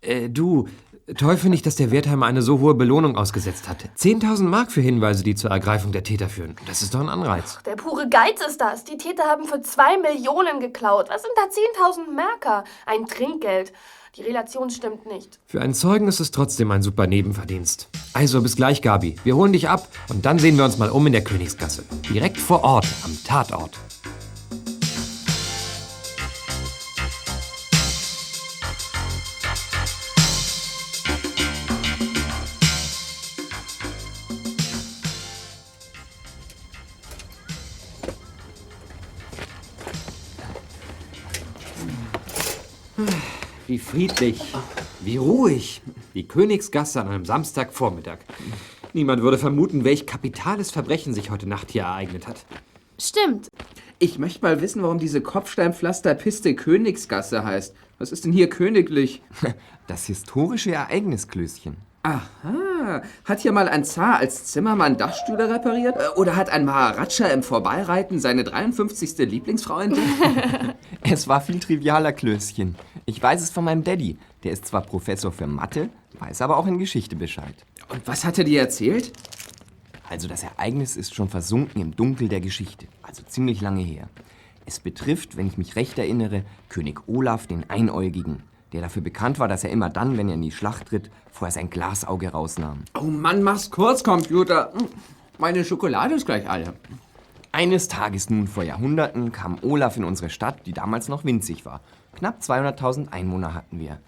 Äh, 0.00 0.30
du, 0.30 0.68
toll 1.18 1.36
finde 1.36 1.56
ich, 1.56 1.62
dass 1.62 1.76
der 1.76 1.90
Wertheimer 1.90 2.26
eine 2.26 2.40
so 2.40 2.60
hohe 2.60 2.74
Belohnung 2.74 3.16
ausgesetzt 3.16 3.68
hat. 3.68 3.84
10.000 3.98 4.44
Mark 4.44 4.72
für 4.72 4.80
Hinweise, 4.80 5.24
die 5.24 5.34
zur 5.34 5.50
Ergreifung 5.50 5.92
der 5.92 6.04
Täter 6.04 6.28
führen. 6.28 6.56
Das 6.66 6.82
ist 6.82 6.94
doch 6.94 7.00
ein 7.00 7.08
Anreiz. 7.08 7.58
Der 7.66 7.76
pure 7.76 8.08
Geiz 8.08 8.40
ist 8.46 8.60
das. 8.60 8.84
Die 8.84 8.96
Täter 8.96 9.24
haben 9.24 9.44
für 9.44 9.60
zwei 9.60 9.98
Millionen 9.98 10.60
geklaut. 10.60 11.10
Was 11.10 11.22
sind 11.22 11.34
da 11.36 11.42
10.000 11.84 12.14
Merker? 12.14 12.64
Ein 12.86 13.06
Trinkgeld. 13.06 13.72
Die 14.16 14.22
Relation 14.22 14.68
stimmt 14.68 15.06
nicht. 15.06 15.38
Für 15.46 15.62
einen 15.62 15.72
Zeugen 15.72 16.06
ist 16.06 16.20
es 16.20 16.30
trotzdem 16.30 16.70
ein 16.70 16.82
super 16.82 17.06
Nebenverdienst. 17.06 17.88
Also 18.12 18.42
bis 18.42 18.56
gleich, 18.56 18.82
Gabi. 18.82 19.16
Wir 19.24 19.36
holen 19.36 19.54
dich 19.54 19.70
ab 19.70 19.88
und 20.10 20.26
dann 20.26 20.38
sehen 20.38 20.58
wir 20.58 20.66
uns 20.66 20.76
mal 20.76 20.90
um 20.90 21.06
in 21.06 21.14
der 21.14 21.24
Königsgasse. 21.24 21.82
Direkt 22.10 22.36
vor 22.36 22.62
Ort, 22.62 22.86
am 23.04 23.16
Tatort. 23.24 23.78
Friedlich, 43.82 44.40
wie 45.00 45.16
ruhig. 45.16 45.82
Die 46.14 46.26
Königsgasse 46.26 47.00
an 47.00 47.08
einem 47.08 47.24
Samstagvormittag. 47.24 48.18
Niemand 48.92 49.22
würde 49.22 49.38
vermuten, 49.38 49.84
welch 49.84 50.06
kapitales 50.06 50.70
Verbrechen 50.70 51.14
sich 51.14 51.30
heute 51.30 51.48
Nacht 51.48 51.70
hier 51.70 51.82
ereignet 51.82 52.26
hat. 52.26 52.44
Stimmt. 53.00 53.48
Ich 53.98 54.18
möchte 54.18 54.42
mal 54.42 54.60
wissen, 54.60 54.82
warum 54.82 54.98
diese 54.98 55.20
Kopfsteinpflasterpiste 55.20 56.54
Königsgasse 56.54 57.44
heißt. 57.44 57.74
Was 57.98 58.12
ist 58.12 58.24
denn 58.24 58.32
hier 58.32 58.48
königlich? 58.48 59.22
Das 59.88 60.06
historische 60.06 60.72
Ereignis, 60.72 61.26
Klößchen. 61.26 61.76
Aha. 62.04 63.02
Hat 63.24 63.40
hier 63.40 63.52
mal 63.52 63.68
ein 63.68 63.84
Zar 63.84 64.16
als 64.16 64.44
Zimmermann 64.44 64.96
Dachstühle 64.96 65.50
repariert? 65.50 65.96
Äh, 65.96 66.08
Oder 66.16 66.36
hat 66.36 66.50
ein 66.50 66.64
Maharaja 66.64 67.26
im 67.26 67.42
Vorbeireiten 67.42 68.20
seine 68.20 68.44
53. 68.44 69.18
Lieblingsfrau 69.18 69.80
entdeckt? 69.80 70.06
Es 71.02 71.26
war 71.28 71.40
viel 71.40 71.58
trivialer, 71.58 72.12
Klößchen. 72.12 72.76
Ich 73.04 73.20
weiß 73.20 73.42
es 73.42 73.50
von 73.50 73.64
meinem 73.64 73.82
Daddy. 73.82 74.16
Der 74.44 74.52
ist 74.52 74.66
zwar 74.66 74.82
Professor 74.82 75.32
für 75.32 75.46
Mathe, 75.46 75.90
weiß 76.20 76.40
aber 76.42 76.56
auch 76.56 76.66
in 76.66 76.78
Geschichte 76.78 77.16
Bescheid. 77.16 77.54
Und 77.88 78.06
was 78.06 78.24
hat 78.24 78.38
er 78.38 78.44
dir 78.44 78.60
erzählt? 78.60 79.12
Also 80.08 80.28
das 80.28 80.42
Ereignis 80.44 80.96
ist 80.96 81.14
schon 81.14 81.28
versunken 81.28 81.80
im 81.80 81.96
Dunkel 81.96 82.28
der 82.28 82.40
Geschichte, 82.40 82.86
also 83.02 83.22
ziemlich 83.22 83.60
lange 83.60 83.82
her. 83.82 84.08
Es 84.66 84.78
betrifft, 84.78 85.36
wenn 85.36 85.46
ich 85.46 85.58
mich 85.58 85.74
recht 85.74 85.98
erinnere, 85.98 86.44
König 86.68 87.00
Olaf 87.08 87.46
den 87.46 87.68
Einäugigen, 87.68 88.44
der 88.72 88.82
dafür 88.82 89.02
bekannt 89.02 89.38
war, 89.38 89.48
dass 89.48 89.64
er 89.64 89.70
immer 89.70 89.88
dann, 89.88 90.16
wenn 90.16 90.28
er 90.28 90.34
in 90.34 90.42
die 90.42 90.52
Schlacht 90.52 90.88
tritt, 90.88 91.10
vorher 91.30 91.52
sein 91.52 91.70
Glasauge 91.70 92.28
rausnahm. 92.28 92.84
Oh 92.98 93.04
Mann, 93.04 93.42
mach's 93.42 93.70
kurz, 93.70 94.04
Computer. 94.04 94.72
Meine 95.38 95.64
Schokolade 95.64 96.14
ist 96.14 96.26
gleich 96.26 96.48
alle. 96.48 96.74
Eines 97.50 97.88
Tages 97.88 98.30
nun 98.30 98.46
vor 98.46 98.62
Jahrhunderten 98.62 99.32
kam 99.32 99.58
Olaf 99.62 99.96
in 99.96 100.04
unsere 100.04 100.30
Stadt, 100.30 100.66
die 100.66 100.72
damals 100.72 101.08
noch 101.08 101.24
winzig 101.24 101.66
war. 101.66 101.80
Knapp 102.16 102.40
200.000 102.40 103.10
Einwohner 103.10 103.54
hatten 103.54 103.78
wir. 103.78 103.98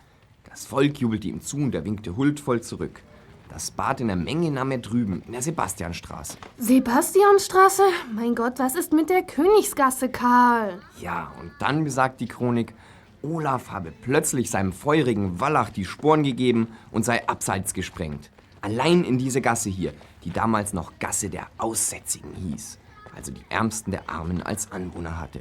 Das 0.48 0.66
Volk 0.66 0.98
jubelte 0.98 1.28
ihm 1.28 1.40
zu 1.40 1.56
und 1.56 1.74
er 1.74 1.84
winkte 1.84 2.16
huldvoll 2.16 2.60
zurück. 2.60 3.02
Das 3.48 3.70
Bad 3.70 4.00
in 4.00 4.08
der 4.08 4.16
Menge 4.16 4.50
nahm 4.50 4.70
er 4.70 4.78
drüben, 4.78 5.22
in 5.26 5.32
der 5.32 5.42
Sebastianstraße. 5.42 6.38
Sebastianstraße? 6.58 7.82
Mein 8.14 8.34
Gott, 8.34 8.58
was 8.58 8.74
ist 8.74 8.92
mit 8.92 9.10
der 9.10 9.22
Königsgasse, 9.22 10.08
Karl? 10.08 10.80
Ja, 11.00 11.32
und 11.40 11.52
dann 11.58 11.84
besagt 11.84 12.20
die 12.20 12.26
Chronik, 12.26 12.74
Olaf 13.22 13.70
habe 13.70 13.90
plötzlich 13.90 14.50
seinem 14.50 14.72
feurigen 14.72 15.40
Wallach 15.40 15.70
die 15.70 15.84
Sporen 15.84 16.22
gegeben 16.22 16.68
und 16.90 17.04
sei 17.04 17.26
abseits 17.28 17.74
gesprengt. 17.74 18.30
Allein 18.60 19.04
in 19.04 19.18
diese 19.18 19.40
Gasse 19.40 19.70
hier, 19.70 19.92
die 20.24 20.30
damals 20.30 20.72
noch 20.72 20.92
Gasse 20.98 21.30
der 21.30 21.46
Aussätzigen 21.58 22.32
hieß, 22.34 22.78
also 23.14 23.32
die 23.32 23.44
Ärmsten 23.50 23.92
der 23.92 24.08
Armen 24.08 24.42
als 24.42 24.72
Anwohner 24.72 25.20
hatte. 25.20 25.40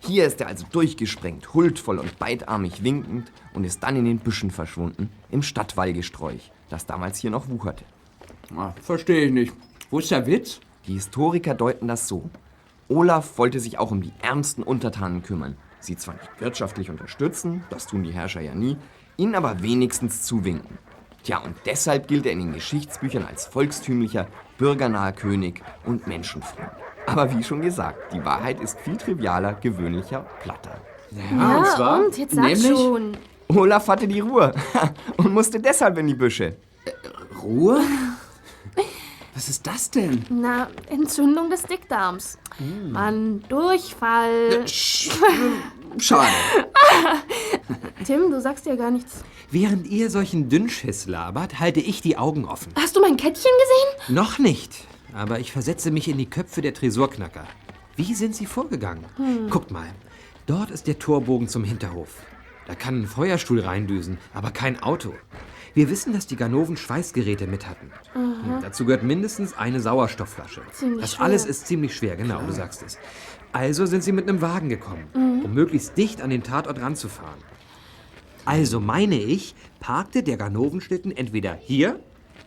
Hier 0.00 0.26
ist 0.26 0.40
er 0.40 0.46
also 0.46 0.64
durchgesprengt, 0.70 1.52
huldvoll 1.54 1.98
und 1.98 2.18
beidarmig 2.18 2.82
winkend 2.82 3.30
und 3.52 3.64
ist 3.64 3.82
dann 3.82 3.96
in 3.96 4.04
den 4.04 4.18
Büschen 4.18 4.50
verschwunden, 4.50 5.10
im 5.30 5.42
Stadtwallgesträuch, 5.42 6.50
das 6.70 6.86
damals 6.86 7.18
hier 7.18 7.30
noch 7.30 7.48
wucherte. 7.48 7.84
Ah, 8.56 8.72
Verstehe 8.80 9.26
ich 9.26 9.32
nicht. 9.32 9.52
Wo 9.90 9.98
ist 9.98 10.10
der 10.10 10.26
Witz? 10.26 10.60
Die 10.86 10.94
Historiker 10.94 11.54
deuten 11.54 11.88
das 11.88 12.08
so. 12.08 12.30
Olaf 12.88 13.36
wollte 13.36 13.60
sich 13.60 13.78
auch 13.78 13.90
um 13.90 14.00
die 14.02 14.12
ärmsten 14.22 14.62
Untertanen 14.62 15.22
kümmern, 15.22 15.56
sie 15.80 15.96
zwar 15.96 16.14
nicht 16.14 16.40
wirtschaftlich 16.40 16.88
unterstützen, 16.88 17.64
das 17.68 17.86
tun 17.86 18.02
die 18.02 18.12
Herrscher 18.12 18.40
ja 18.40 18.54
nie, 18.54 18.78
ihnen 19.18 19.34
aber 19.34 19.62
wenigstens 19.62 20.22
zuwinken. 20.22 20.78
Tja, 21.22 21.38
und 21.38 21.56
deshalb 21.66 22.08
gilt 22.08 22.24
er 22.24 22.32
in 22.32 22.38
den 22.38 22.52
Geschichtsbüchern 22.54 23.24
als 23.24 23.46
volkstümlicher, 23.46 24.28
bürgernaher 24.56 25.12
König 25.12 25.60
und 25.84 26.06
Menschenfreund. 26.06 26.70
Aber 27.08 27.34
wie 27.36 27.42
schon 27.42 27.60
gesagt, 27.62 28.12
die 28.12 28.24
Wahrheit 28.24 28.60
ist 28.60 28.78
viel 28.80 28.96
trivialer, 28.96 29.54
gewöhnlicher, 29.54 30.26
platter. 30.42 30.80
Ja, 31.10 31.96
und, 31.96 32.18
jetzt 32.18 32.34
sag 32.34 32.56
schon. 32.56 33.16
Olaf 33.48 33.88
hatte 33.88 34.06
die 34.06 34.20
Ruhe 34.20 34.52
und 35.16 35.32
musste 35.32 35.58
deshalb 35.58 35.96
in 35.98 36.06
die 36.06 36.14
Büsche. 36.14 36.56
Ruhe? 37.42 37.80
Was 39.34 39.48
ist 39.48 39.66
das 39.66 39.90
denn? 39.90 40.24
Na, 40.28 40.68
Entzündung 40.90 41.48
des 41.48 41.62
Dickdarms. 41.62 42.38
Mann, 42.90 43.42
Durchfall. 43.48 44.66
Schade. 44.66 46.28
Tim, 48.04 48.30
du 48.30 48.40
sagst 48.40 48.66
ja 48.66 48.74
gar 48.74 48.90
nichts. 48.90 49.22
Während 49.50 49.86
ihr 49.86 50.10
solchen 50.10 50.48
Dünnschiss 50.48 51.06
labert, 51.06 51.60
halte 51.60 51.80
ich 51.80 52.02
die 52.02 52.18
Augen 52.18 52.44
offen. 52.44 52.72
Hast 52.76 52.96
du 52.96 53.00
mein 53.00 53.16
Kettchen 53.16 53.50
gesehen? 53.62 54.14
Noch 54.14 54.38
nicht, 54.38 54.86
aber 55.14 55.40
ich 55.40 55.52
versetze 55.52 55.90
mich 55.90 56.08
in 56.08 56.18
die 56.18 56.28
Köpfe 56.30 56.60
der 56.60 56.74
Tresorknacker. 56.74 57.44
Wie 57.96 58.14
sind 58.14 58.34
sie 58.34 58.46
vorgegangen? 58.46 59.04
Guckt 59.50 59.70
mal, 59.70 59.88
dort 60.46 60.70
ist 60.70 60.86
der 60.86 60.98
Torbogen 60.98 61.48
zum 61.48 61.64
Hinterhof. 61.64 62.22
Da 62.66 62.74
kann 62.74 63.02
ein 63.02 63.06
Feuerstuhl 63.06 63.60
reindüsen, 63.60 64.18
aber 64.34 64.50
kein 64.50 64.82
Auto. 64.82 65.14
Wir 65.74 65.90
wissen, 65.90 66.12
dass 66.12 66.26
die 66.26 66.36
Ganoven 66.36 66.76
Schweißgeräte 66.76 67.46
mit 67.46 67.68
hatten. 67.68 67.90
Hm, 68.12 68.60
Dazu 68.62 68.84
gehört 68.84 69.02
mindestens 69.02 69.56
eine 69.56 69.80
Sauerstoffflasche. 69.80 70.62
Ziemlich 70.72 71.00
das 71.00 71.14
schwer. 71.14 71.24
alles 71.24 71.44
ist 71.46 71.66
ziemlich 71.66 71.94
schwer, 71.94 72.16
genau, 72.16 72.40
du 72.42 72.52
sagst 72.52 72.82
es. 72.82 72.98
Also 73.52 73.86
sind 73.86 74.04
sie 74.04 74.12
mit 74.12 74.28
einem 74.28 74.42
Wagen 74.42 74.68
gekommen, 74.68 75.06
um 75.14 75.54
möglichst 75.54 75.96
dicht 75.96 76.20
an 76.20 76.30
den 76.30 76.42
Tatort 76.42 76.80
ranzufahren. 76.80 77.38
Also 78.44 78.80
meine 78.80 79.16
ich, 79.18 79.54
parkte 79.80 80.22
der 80.22 80.36
Ganovenschlitten 80.36 81.16
entweder 81.16 81.54
hier 81.54 82.00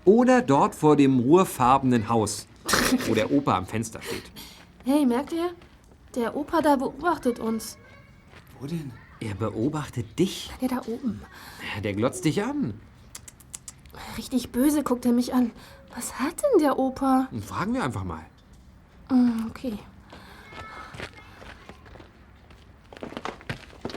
oder 0.05 0.41
dort 0.41 0.75
vor 0.75 0.95
dem 0.95 1.19
ruhrfarbenen 1.19 2.09
Haus, 2.09 2.47
wo 3.07 3.13
der 3.13 3.31
Opa 3.31 3.57
am 3.57 3.65
Fenster 3.67 4.01
steht. 4.01 4.23
Hey, 4.85 5.05
merkt 5.05 5.31
ihr? 5.33 5.51
Der 6.15 6.35
Opa 6.35 6.61
da 6.61 6.75
beobachtet 6.75 7.39
uns. 7.39 7.77
Wo 8.59 8.67
denn? 8.67 8.91
Er 9.19 9.35
beobachtet 9.35 10.17
dich. 10.17 10.51
Der 10.61 10.69
da 10.69 10.81
oben. 10.87 11.21
Der 11.83 11.93
glotzt 11.93 12.25
dich 12.25 12.43
an. 12.43 12.79
Richtig 14.17 14.51
böse 14.51 14.83
guckt 14.83 15.05
er 15.05 15.11
mich 15.11 15.33
an. 15.33 15.51
Was 15.95 16.19
hat 16.19 16.41
denn 16.41 16.61
der 16.61 16.79
Opa? 16.79 17.27
Fragen 17.45 17.73
wir 17.73 17.83
einfach 17.83 18.03
mal. 18.03 18.25
Hm, 19.09 19.47
Okay. 19.49 19.77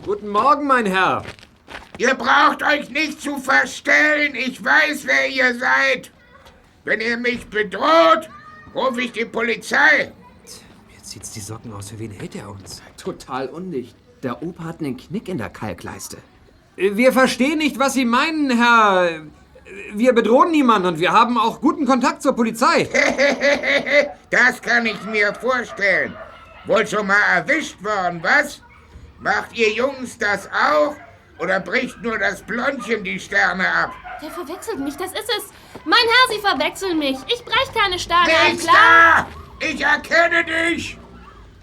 Guten 0.05 0.29
Morgen, 0.29 0.67
mein 0.67 0.85
Herr. 0.87 1.25
Ihr 1.97 2.15
braucht 2.15 2.63
euch 2.63 2.91
nicht 2.91 3.23
zu 3.23 3.39
verstellen. 3.39 4.35
Ich 4.35 4.63
weiß, 4.63 5.07
wer 5.07 5.29
ihr 5.29 5.59
seid. 5.59 6.11
Wenn 6.85 7.01
ihr 7.01 7.17
mich 7.17 7.47
bedroht, 7.47 8.29
rufe 8.75 9.01
ich 9.03 9.13
die 9.13 9.25
Polizei. 9.25 10.13
Jetzt 10.95 11.11
zieht's 11.11 11.33
die 11.33 11.41
Socken 11.41 11.73
aus. 11.73 11.91
Für 11.91 11.99
wen 11.99 12.11
hält 12.11 12.35
er 12.35 12.51
uns? 12.51 12.83
Total 12.97 13.49
undicht. 13.49 13.97
Der 14.23 14.43
Opa 14.43 14.65
hat 14.65 14.81
einen 14.81 14.97
Knick 14.97 15.29
in 15.29 15.39
der 15.39 15.51
Kalkleiste. 15.51 16.17
Wir 16.77 17.13
verstehen 17.13 17.59
nicht, 17.59 17.79
was 17.79 17.95
Sie 17.95 18.05
meinen, 18.05 18.51
Herr. 18.51 19.23
Wir 19.95 20.13
bedrohen 20.13 20.51
niemanden 20.51 20.89
und 20.89 20.99
wir 20.99 21.13
haben 21.13 21.39
auch 21.39 21.61
guten 21.61 21.87
Kontakt 21.87 22.23
zur 22.23 22.35
Polizei. 22.35 22.89
das 24.31 24.61
kann 24.61 24.85
ich 24.87 25.03
mir 25.05 25.33
vorstellen. 25.35 26.15
Wohl 26.67 26.87
schon 26.87 27.07
mal 27.07 27.21
erwischt 27.35 27.83
worden, 27.83 28.21
was? 28.23 28.63
Macht 29.21 29.57
ihr 29.57 29.73
Jungs 29.73 30.19
das 30.19 30.49
auch? 30.49 30.97
Oder 31.39 31.61
bricht 31.61 32.03
nur 32.03 32.19
das 32.19 32.43
Blondchen 32.43 33.05
die 33.05 33.19
Sterne 33.19 33.67
ab? 33.69 33.93
Der 34.23 34.31
verwechselt 34.31 34.81
mich, 34.81 34.97
das 34.97 35.13
ist 35.13 35.31
es. 35.39 35.45
Mein 35.85 35.99
Herr, 35.99 36.35
Sie 36.35 36.41
verwechseln 36.41 36.99
mich. 36.99 37.19
Ich 37.27 37.45
brech 37.45 37.73
keine 37.75 37.97
ab, 37.97 38.29
Nichts 38.49 38.67
klar? 38.67 39.29
Ich 39.61 39.81
erkenne 39.81 40.45
dich! 40.45 40.99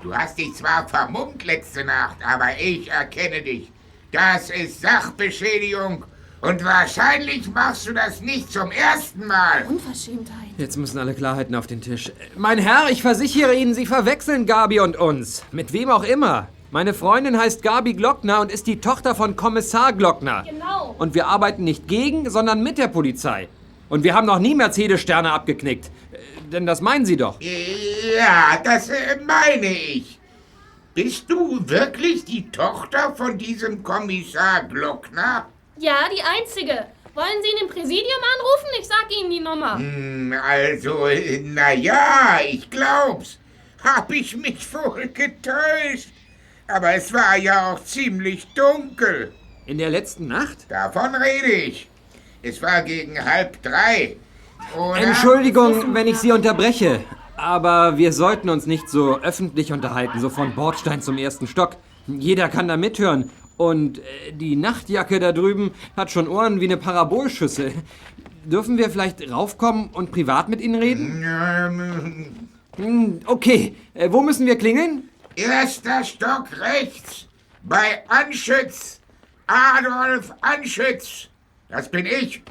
Du 0.02 0.16
hast 0.16 0.38
dich 0.38 0.54
zwar 0.56 0.88
vermummt 0.88 1.44
letzte 1.44 1.86
Nacht, 1.86 2.18
aber 2.26 2.58
ich 2.60 2.90
erkenne 2.90 3.42
dich. 3.42 3.72
Das 4.12 4.50
ist 4.50 4.82
Sachbeschädigung. 4.82 6.06
Und 6.42 6.64
wahrscheinlich 6.64 7.48
machst 7.54 7.88
du 7.88 7.94
das 7.94 8.20
nicht 8.20 8.52
zum 8.52 8.72
ersten 8.72 9.28
Mal. 9.28 9.64
Unverschämtheit. 9.70 10.36
Jetzt 10.58 10.76
müssen 10.76 10.98
alle 10.98 11.14
Klarheiten 11.14 11.54
auf 11.54 11.68
den 11.68 11.82
Tisch. 11.82 12.12
Mein 12.36 12.58
Herr, 12.58 12.90
ich 12.90 13.04
versichere 13.04 13.54
Ihnen, 13.54 13.76
Sie 13.76 13.86
verwechseln 13.86 14.48
Gabi 14.48 14.80
und 14.80 14.98
uns. 14.98 15.44
Mit 15.52 15.72
wem 15.72 15.92
auch 15.92 16.04
immer. 16.04 16.48
Meine 16.74 16.94
Freundin 16.94 17.38
heißt 17.38 17.64
Gabi 17.64 17.94
Glockner 17.94 18.40
und 18.40 18.50
ist 18.50 18.66
die 18.66 18.80
Tochter 18.80 19.14
von 19.14 19.36
Kommissar 19.36 19.92
Glockner. 19.92 20.46
Genau. 20.50 20.96
Und 20.98 21.14
wir 21.16 21.28
arbeiten 21.28 21.66
nicht 21.66 21.86
gegen, 21.90 22.30
sondern 22.30 22.64
mit 22.64 22.78
der 22.78 22.88
Polizei. 22.88 23.50
Und 23.90 24.06
wir 24.06 24.14
haben 24.16 24.26
noch 24.26 24.40
nie 24.40 24.56
Mercedes-Sterne 24.56 25.34
abgeknickt. 25.34 25.88
Äh, 26.14 26.18
Denn 26.50 26.66
das 26.66 26.80
meinen 26.80 27.06
Sie 27.06 27.18
doch. 27.18 27.38
Ja, 27.42 28.58
das 28.64 28.88
äh, 28.88 29.20
meine 29.28 29.68
ich. 29.68 30.18
Bist 30.94 31.30
du 31.30 31.60
wirklich 31.68 32.24
die 32.24 32.50
Tochter 32.52 33.14
von 33.18 33.38
diesem 33.38 33.84
Kommissar 33.84 34.64
Glockner? 34.64 35.48
Ja, 35.78 35.96
die 36.16 36.22
einzige. 36.22 36.86
Wollen 37.14 37.42
Sie 37.44 37.50
ihn 37.50 37.68
im 37.68 37.68
Präsidium 37.68 38.22
anrufen? 38.38 38.80
Ich 38.80 38.88
sag 38.88 39.08
Ihnen 39.20 39.30
die 39.30 39.40
Nummer. 39.42 39.78
Hm, 39.78 40.34
Also, 40.42 41.08
na 41.44 41.74
ja, 41.74 42.40
ich 42.50 42.70
glaub's. 42.70 43.40
Hab 43.84 44.10
ich 44.14 44.38
mich 44.38 44.74
wohl 44.74 45.08
getäuscht? 45.10 46.12
Aber 46.74 46.94
es 46.94 47.14
war 47.14 47.38
ja 47.38 47.72
auch 47.74 47.84
ziemlich 47.84 48.48
dunkel. 48.54 49.32
In 49.66 49.78
der 49.78 49.90
letzten 49.90 50.28
Nacht? 50.28 50.66
Davon 50.70 51.14
rede 51.16 51.52
ich. 51.52 51.90
Es 52.42 52.62
war 52.62 52.82
gegen 52.82 53.24
halb 53.24 53.62
drei. 53.62 54.16
Oder? 54.78 54.98
Entschuldigung, 54.98 55.94
wenn 55.94 56.08
ich 56.08 56.18
Sie 56.18 56.32
unterbreche. 56.32 57.02
Aber 57.36 57.98
wir 57.98 58.14
sollten 58.14 58.50
uns 58.50 58.66
nicht 58.68 58.90
so 58.90 59.20
öffentlich 59.20 59.72
unterhalten, 59.74 60.20
so 60.20 60.30
von 60.30 60.54
Bordstein 60.56 61.02
zum 61.02 61.18
ersten 61.18 61.48
Stock. 61.48 61.76
Jeder 62.08 62.50
kann 62.50 62.68
da 62.68 62.78
mithören. 62.78 63.30
Und 63.58 64.00
äh, 64.00 64.02
die 64.34 64.56
Nachtjacke 64.56 65.20
da 65.20 65.32
drüben 65.32 65.72
hat 65.96 66.10
schon 66.12 66.28
Ohren 66.28 66.62
wie 66.62 66.66
eine 66.66 66.78
Parabolschüssel. 66.78 67.74
Dürfen 68.46 68.78
wir 68.78 68.90
vielleicht 68.90 69.30
raufkommen 69.30 69.90
und 69.94 70.12
privat 70.12 70.50
mit 70.50 70.62
Ihnen 70.62 70.76
reden? 70.76 71.24
Ähm, 71.24 72.26
Hm, 72.78 73.20
Okay, 73.26 73.76
äh, 73.94 74.10
wo 74.12 74.22
müssen 74.22 74.48
wir 74.48 74.58
klingeln? 74.58 75.10
Erster 75.36 76.04
Stock 76.04 76.48
rechts 76.60 77.28
bei 77.63 78.04
Anschütz. 78.10 79.00
Adolf 79.48 80.34
Anschütz. 80.41 81.30
Das 81.70 81.89
bin 81.89 82.06
ich. 82.06 82.41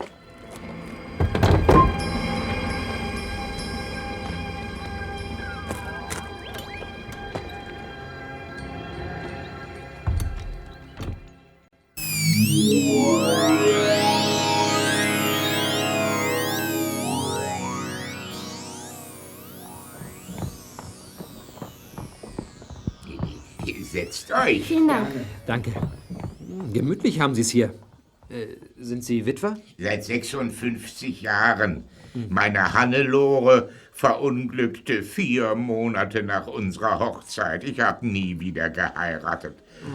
Yeah. 13.62 14.19
Setzt 23.90 24.30
euch. 24.32 24.64
Vielen 24.66 24.88
Dank. 24.88 25.08
Danke. 25.46 25.72
Hm, 25.74 26.72
Gemütlich 26.72 27.20
haben 27.20 27.34
Sie 27.34 27.40
es 27.40 27.50
hier. 27.50 27.74
Äh, 28.28 28.46
sind 28.78 29.04
Sie 29.04 29.26
Witwer? 29.26 29.56
Seit 29.78 30.04
56 30.04 31.22
Jahren. 31.22 31.84
Meine 32.28 32.72
Hannelore 32.72 33.70
verunglückte 33.92 35.02
vier 35.04 35.54
Monate 35.54 36.22
nach 36.24 36.48
unserer 36.48 36.98
Hochzeit. 36.98 37.62
Ich 37.62 37.78
habe 37.80 38.06
nie 38.06 38.40
wieder 38.40 38.68
geheiratet. 38.68 39.54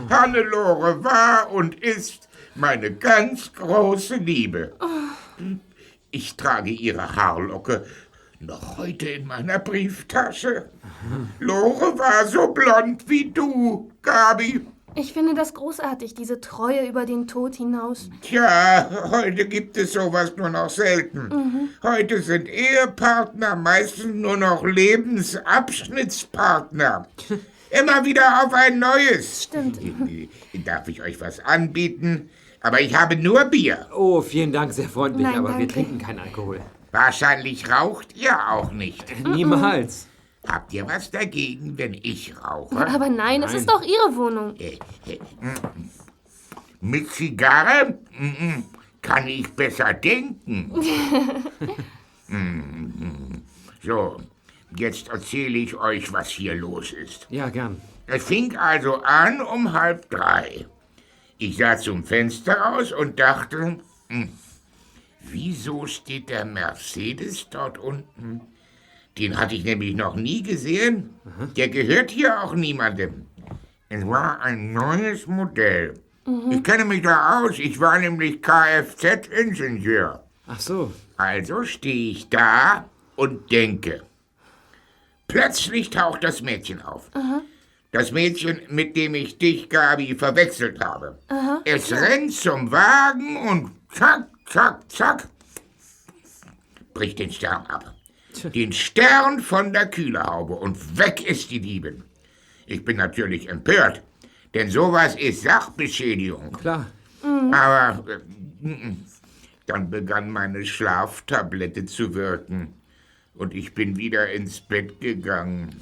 Hannelore 0.09 1.03
war 1.03 1.51
und 1.51 1.75
ist 1.75 2.29
meine 2.55 2.93
ganz 2.93 3.51
große 3.53 4.15
Liebe. 4.15 4.73
Ich 6.11 6.37
trage 6.37 6.69
ihre 6.69 7.15
Haarlocke 7.17 7.85
noch 8.39 8.77
heute 8.77 9.09
in 9.09 9.27
meiner 9.27 9.59
Brieftasche. 9.59 10.69
Lore 11.39 11.97
war 11.97 12.25
so 12.27 12.47
blond 12.47 13.09
wie 13.09 13.31
du, 13.31 13.91
Gabi. 14.01 14.61
Ich 14.97 15.11
finde 15.11 15.33
das 15.33 15.53
großartig, 15.53 16.13
diese 16.13 16.39
Treue 16.39 16.87
über 16.87 17.05
den 17.05 17.27
Tod 17.27 17.55
hinaus. 17.55 18.09
Tja, 18.21 18.89
heute 19.11 19.45
gibt 19.45 19.75
es 19.75 19.91
sowas 19.91 20.31
nur 20.37 20.47
noch 20.49 20.69
selten. 20.69 21.69
Heute 21.83 22.21
sind 22.21 22.47
Ehepartner 22.47 23.57
meistens 23.57 24.15
nur 24.15 24.37
noch 24.37 24.63
Lebensabschnittspartner. 24.63 27.07
Immer 27.71 28.05
wieder 28.05 28.45
auf 28.45 28.53
ein 28.53 28.79
neues. 28.79 29.43
Stimmt. 29.43 29.79
Darf 30.65 30.87
ich 30.87 31.01
euch 31.01 31.19
was 31.19 31.41
anbieten? 31.41 32.29
Aber 32.61 32.79
ich 32.79 32.95
habe 32.95 33.17
nur 33.17 33.43
Bier. 33.45 33.87
Oh, 33.93 34.21
vielen 34.21 34.53
Dank, 34.53 34.71
sehr 34.71 34.87
freundlich, 34.87 35.27
Nein, 35.27 35.39
aber 35.39 35.49
wir 35.49 35.57
danke. 35.67 35.73
trinken 35.73 35.97
keinen 35.97 36.19
Alkohol. 36.19 36.61
Wahrscheinlich 36.95 37.69
raucht 37.69 38.15
ihr 38.15 38.37
auch 38.49 38.71
nicht. 38.71 39.03
Niemals. 39.25 40.07
Habt 40.47 40.71
ihr 40.71 40.87
was 40.87 41.11
dagegen, 41.11 41.77
wenn 41.77 41.93
ich 41.93 42.33
rauche? 42.41 42.87
Aber 42.87 43.09
nein, 43.09 43.43
es 43.43 43.53
ist 43.53 43.69
doch 43.69 43.81
Ihre 43.81 44.15
Wohnung. 44.15 44.55
Äh, 44.57 44.77
äh, 45.05 45.19
mm. 45.41 45.89
Mit 46.81 47.11
Zigarre 47.11 47.97
Mm, 48.17 48.27
mm, 48.27 48.63
kann 49.01 49.27
ich 49.27 49.47
besser 49.53 49.93
denken. 49.93 50.71
Mm, 52.27 52.37
mm. 52.37 53.43
So, 53.83 54.19
jetzt 54.75 55.09
erzähle 55.09 55.59
ich 55.59 55.75
euch, 55.75 56.11
was 56.11 56.29
hier 56.29 56.55
los 56.55 56.91
ist. 56.91 57.27
Ja, 57.29 57.49
gern. 57.49 57.79
Es 58.07 58.23
fing 58.23 58.57
also 58.57 58.95
an 59.03 59.41
um 59.41 59.73
halb 59.73 60.09
drei. 60.09 60.65
Ich 61.37 61.57
sah 61.57 61.77
zum 61.77 62.03
Fenster 62.03 62.53
raus 62.53 62.91
und 62.91 63.19
dachte, 63.19 63.77
wieso 65.31 65.85
steht 65.85 66.29
der 66.29 66.45
Mercedes 66.45 67.47
dort 67.49 67.77
unten? 67.77 68.41
Den 69.17 69.37
hatte 69.37 69.55
ich 69.55 69.63
nämlich 69.63 69.95
noch 69.95 70.15
nie 70.15 70.43
gesehen. 70.43 71.11
Der 71.55 71.69
gehört 71.69 72.11
hier 72.11 72.41
auch 72.43 72.53
niemandem. 72.53 73.25
Es 73.89 74.05
war 74.05 74.41
ein 74.41 74.73
neues 74.73 75.27
Modell. 75.27 75.93
Ich 76.49 76.63
kenne 76.63 76.85
mich 76.85 77.03
da 77.03 77.39
aus. 77.39 77.59
Ich 77.59 77.79
war 77.79 77.99
nämlich 77.99 78.41
Kfz-Ingenieur. 78.41 80.23
Ach 80.47 80.59
so. 80.59 80.91
Also 81.17 81.63
stehe 81.63 82.11
ich 82.11 82.29
da 82.29 82.89
und 83.15 83.51
denke. 83.51 84.03
Plötzlich 85.27 85.89
taucht 85.91 86.23
das 86.23 86.41
Mädchen 86.41 86.81
auf. 86.81 87.09
Das 87.91 88.11
Mädchen, 88.11 88.59
mit 88.69 88.97
dem 88.97 89.15
ich 89.15 89.37
dich, 89.37 89.69
Gabi, 89.69 90.15
verwechselt 90.15 90.83
habe. 90.83 91.17
Es 91.63 91.91
rennt 91.91 92.33
zum 92.33 92.71
Wagen 92.71 93.37
und 93.47 93.71
zack, 93.93 94.27
zack, 94.55 94.89
zack, 94.89 95.27
bricht 96.93 97.19
den 97.19 97.29
Stern 97.29 97.65
ab. 97.65 97.93
Den 98.53 98.71
Stern 98.71 99.41
von 99.41 99.73
der 99.73 99.87
Kühlerhaube 99.87 100.55
und 100.55 100.97
weg 100.97 101.25
ist 101.29 101.51
die 101.51 101.59
Diebin. 101.59 102.03
Ich 102.65 102.85
bin 102.85 102.95
natürlich 102.97 103.49
empört, 103.49 104.01
denn 104.53 104.69
sowas 104.69 105.15
ist 105.15 105.41
Sachbeschädigung. 105.41 106.53
Klar. 106.53 106.85
Aber 107.21 108.03
äh, 108.09 108.67
mm, 108.67 109.05
dann 109.65 109.89
begann 109.89 110.31
meine 110.31 110.65
Schlaftablette 110.65 111.85
zu 111.85 112.13
wirken 112.13 112.73
und 113.33 113.53
ich 113.53 113.73
bin 113.73 113.97
wieder 113.97 114.31
ins 114.31 114.61
Bett 114.61 115.01
gegangen. 115.01 115.75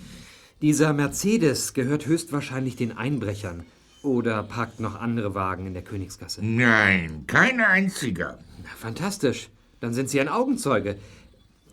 Dieser 0.62 0.94
Mercedes 0.94 1.74
gehört 1.74 2.08
höchstwahrscheinlich 2.08 2.76
den 2.76 2.98
Einbrechern. 2.98 3.66
Oder 4.02 4.44
parkt 4.44 4.82
noch 4.82 5.00
andere 5.00 5.34
Wagen 5.34 5.66
in 5.66 5.74
der 5.74 5.84
Königsgasse. 5.84 6.44
Nein, 6.44 7.24
kein 7.26 7.62
einziger. 7.62 8.38
Na, 8.64 8.70
fantastisch. 8.78 9.50
Dann 9.80 9.94
sind 9.94 10.10
Sie 10.10 10.20
ein 10.20 10.30
Augenzeuge. 10.30 10.98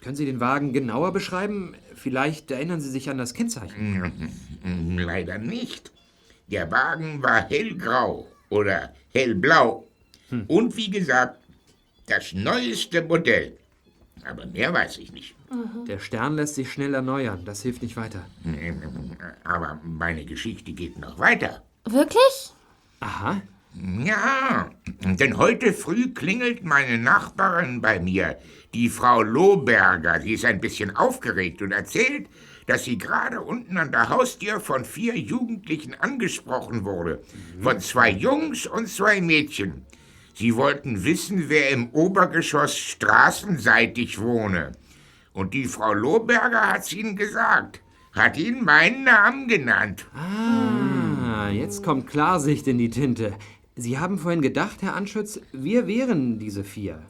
Können 0.02 0.16
Sie 0.16 0.26
den 0.26 0.40
Wagen 0.40 0.72
genauer 0.72 1.12
beschreiben? 1.12 1.74
Vielleicht 1.94 2.50
erinnern 2.50 2.80
Sie 2.80 2.90
sich 2.90 3.10
an 3.10 3.18
das 3.18 3.34
Kennzeichen. 3.34 4.12
Leider 4.96 5.38
nicht. 5.38 5.92
Der 6.48 6.70
Wagen 6.70 7.22
war 7.22 7.48
hellgrau 7.48 8.26
oder 8.48 8.94
hellblau. 9.12 9.86
Und 10.48 10.76
wie 10.76 10.90
gesagt, 10.90 11.38
das 12.06 12.32
neueste 12.32 13.02
Modell. 13.02 13.56
Aber 14.24 14.46
mehr 14.46 14.72
weiß 14.72 14.98
ich 14.98 15.12
nicht. 15.12 15.34
Der 15.86 15.98
Stern 15.98 16.36
lässt 16.36 16.54
sich 16.54 16.70
schnell 16.72 16.94
erneuern. 16.94 17.44
Das 17.44 17.62
hilft 17.62 17.82
nicht 17.82 17.96
weiter. 17.96 18.24
Aber 19.44 19.80
meine 19.84 20.24
Geschichte 20.24 20.72
geht 20.72 20.98
noch 20.98 21.18
weiter. 21.18 21.62
Wirklich? 21.84 22.52
Aha. 23.00 23.42
Ja, 23.74 24.70
denn 25.00 25.36
heute 25.36 25.72
früh 25.72 26.12
klingelt 26.12 26.64
meine 26.64 26.98
Nachbarin 26.98 27.80
bei 27.80 28.00
mir, 28.00 28.36
die 28.74 28.88
Frau 28.88 29.22
Lohberger. 29.22 30.20
Sie 30.20 30.32
ist 30.32 30.44
ein 30.44 30.60
bisschen 30.60 30.96
aufgeregt 30.96 31.62
und 31.62 31.72
erzählt, 31.72 32.28
dass 32.66 32.84
sie 32.84 32.98
gerade 32.98 33.40
unten 33.40 33.78
an 33.78 33.92
der 33.92 34.08
Haustür 34.08 34.60
von 34.60 34.84
vier 34.84 35.16
Jugendlichen 35.16 35.94
angesprochen 35.94 36.84
wurde. 36.84 37.22
Von 37.60 37.80
zwei 37.80 38.10
Jungs 38.10 38.66
und 38.66 38.88
zwei 38.88 39.20
Mädchen. 39.20 39.82
Sie 40.34 40.56
wollten 40.56 41.04
wissen, 41.04 41.48
wer 41.48 41.70
im 41.70 41.90
Obergeschoss 41.90 42.76
straßenseitig 42.76 44.20
wohne. 44.20 44.72
Und 45.32 45.54
die 45.54 45.66
Frau 45.66 45.92
Lohberger 45.92 46.72
hat's 46.72 46.92
ihnen 46.92 47.16
gesagt. 47.16 47.80
Hat 48.12 48.36
ihnen 48.36 48.64
meinen 48.64 49.04
Namen 49.04 49.46
genannt. 49.46 50.06
Ah, 50.14 51.50
jetzt 51.50 51.84
kommt 51.84 52.08
Klarsicht 52.08 52.66
in 52.66 52.78
die 52.78 52.90
Tinte. 52.90 53.34
Sie 53.80 53.98
haben 53.98 54.18
vorhin 54.18 54.42
gedacht, 54.42 54.82
Herr 54.82 54.94
Anschütz, 54.94 55.40
wir 55.52 55.86
wären 55.86 56.38
diese 56.38 56.64
vier. 56.64 57.00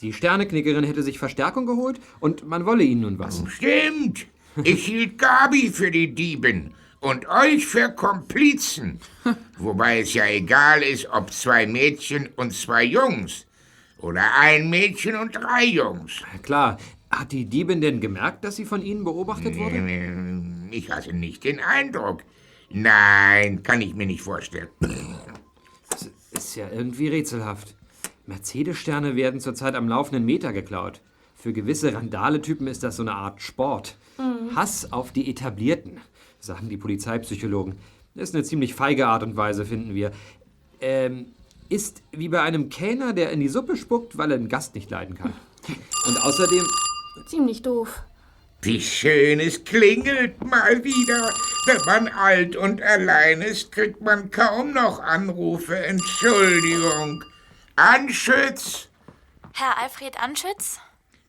Die 0.00 0.12
Sterneknickerin 0.12 0.84
hätte 0.84 1.02
sich 1.02 1.18
Verstärkung 1.18 1.66
geholt 1.66 2.00
und 2.20 2.46
man 2.46 2.66
wolle 2.66 2.84
ihnen 2.84 3.00
nun 3.00 3.18
was. 3.18 3.42
Stimmt. 3.48 4.26
Ich 4.62 4.86
hielt 4.86 5.18
Gabi 5.18 5.70
für 5.70 5.90
die 5.90 6.14
Diebin 6.14 6.72
und 7.00 7.28
euch 7.28 7.66
für 7.66 7.90
Komplizen. 7.90 9.00
Wobei 9.58 10.00
es 10.00 10.14
ja 10.14 10.24
egal 10.26 10.82
ist, 10.82 11.08
ob 11.10 11.32
zwei 11.32 11.66
Mädchen 11.66 12.28
und 12.36 12.54
zwei 12.54 12.84
Jungs. 12.84 13.46
Oder 13.98 14.22
ein 14.38 14.70
Mädchen 14.70 15.16
und 15.16 15.34
drei 15.34 15.64
Jungs. 15.64 16.22
Klar, 16.42 16.78
hat 17.10 17.32
die 17.32 17.46
Diebin 17.46 17.80
denn 17.80 18.00
gemerkt, 18.00 18.44
dass 18.44 18.54
sie 18.54 18.66
von 18.66 18.82
Ihnen 18.82 19.02
beobachtet 19.02 19.56
wurde? 19.56 19.82
Ich 20.70 20.92
hatte 20.92 21.12
nicht 21.12 21.42
den 21.42 21.58
Eindruck. 21.58 22.22
Nein, 22.70 23.64
kann 23.64 23.82
ich 23.82 23.94
mir 23.94 24.06
nicht 24.06 24.22
vorstellen. 24.22 24.68
Ist 26.50 26.56
ja 26.56 26.68
irgendwie 26.68 27.06
rätselhaft. 27.06 27.76
Mercedes-Sterne 28.26 29.14
werden 29.14 29.38
zurzeit 29.38 29.76
am 29.76 29.88
laufenden 29.88 30.24
Meter 30.24 30.52
geklaut. 30.52 31.00
Für 31.36 31.52
gewisse 31.52 31.94
Randale-Typen 31.94 32.66
ist 32.66 32.82
das 32.82 32.96
so 32.96 33.04
eine 33.04 33.12
Art 33.12 33.40
Sport. 33.40 33.96
Hass 34.56 34.92
auf 34.92 35.12
die 35.12 35.30
Etablierten, 35.30 36.00
sagen 36.40 36.68
die 36.68 36.76
Polizeipsychologen. 36.76 37.76
Das 38.16 38.30
ist 38.30 38.34
eine 38.34 38.42
ziemlich 38.42 38.74
feige 38.74 39.06
Art 39.06 39.22
und 39.22 39.36
Weise, 39.36 39.64
finden 39.64 39.94
wir. 39.94 40.10
Ähm, 40.80 41.26
ist 41.68 42.02
wie 42.10 42.28
bei 42.28 42.42
einem 42.42 42.68
Kellner, 42.68 43.12
der 43.12 43.30
in 43.30 43.38
die 43.38 43.48
Suppe 43.48 43.76
spuckt, 43.76 44.18
weil 44.18 44.32
er 44.32 44.38
den 44.38 44.48
Gast 44.48 44.74
nicht 44.74 44.90
leiden 44.90 45.14
kann. 45.14 45.32
Und 46.08 46.20
außerdem, 46.20 46.66
Ziemlich 47.28 47.62
doof. 47.62 48.02
Wie 48.62 48.80
schön 48.80 49.40
es 49.40 49.64
klingelt 49.64 50.44
mal 50.44 50.84
wieder. 50.84 51.32
Wenn 51.66 51.84
man 51.86 52.08
alt 52.08 52.56
und 52.56 52.82
allein 52.82 53.40
ist, 53.40 53.72
kriegt 53.72 54.00
man 54.02 54.30
kaum 54.30 54.72
noch 54.72 55.00
Anrufe. 55.00 55.78
Entschuldigung. 55.78 57.24
Anschütz, 57.76 58.88
Herr 59.54 59.78
Alfred 59.78 60.20
Anschütz? 60.20 60.78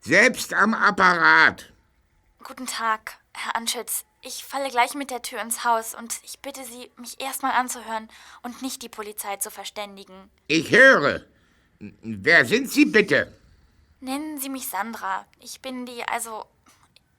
selbst 0.02 0.54
am 0.54 0.74
Apparat. 0.74 1.72
Guten 2.44 2.66
Tag, 2.66 3.18
Herr 3.34 3.56
Anschütz. 3.56 4.04
Ich 4.24 4.44
falle 4.44 4.70
gleich 4.70 4.94
mit 4.94 5.10
der 5.10 5.22
Tür 5.22 5.42
ins 5.42 5.64
Haus 5.64 5.96
und 5.96 6.20
ich 6.24 6.40
bitte 6.40 6.64
Sie, 6.66 6.92
mich 6.98 7.22
erstmal 7.22 7.54
anzuhören 7.54 8.10
und 8.44 8.62
nicht 8.62 8.82
die 8.84 8.90
Polizei 8.90 9.38
zu 9.38 9.50
verständigen. 9.52 10.30
Ich 10.48 10.72
höre. 10.72 11.22
Wer 11.80 12.46
sind 12.46 12.70
Sie 12.70 12.86
bitte? 12.86 13.34
Nennen 14.02 14.38
Sie 14.38 14.50
mich 14.50 14.68
Sandra. 14.68 15.26
Ich 15.40 15.62
bin 15.62 15.86
die, 15.86 16.04
also. 16.04 16.46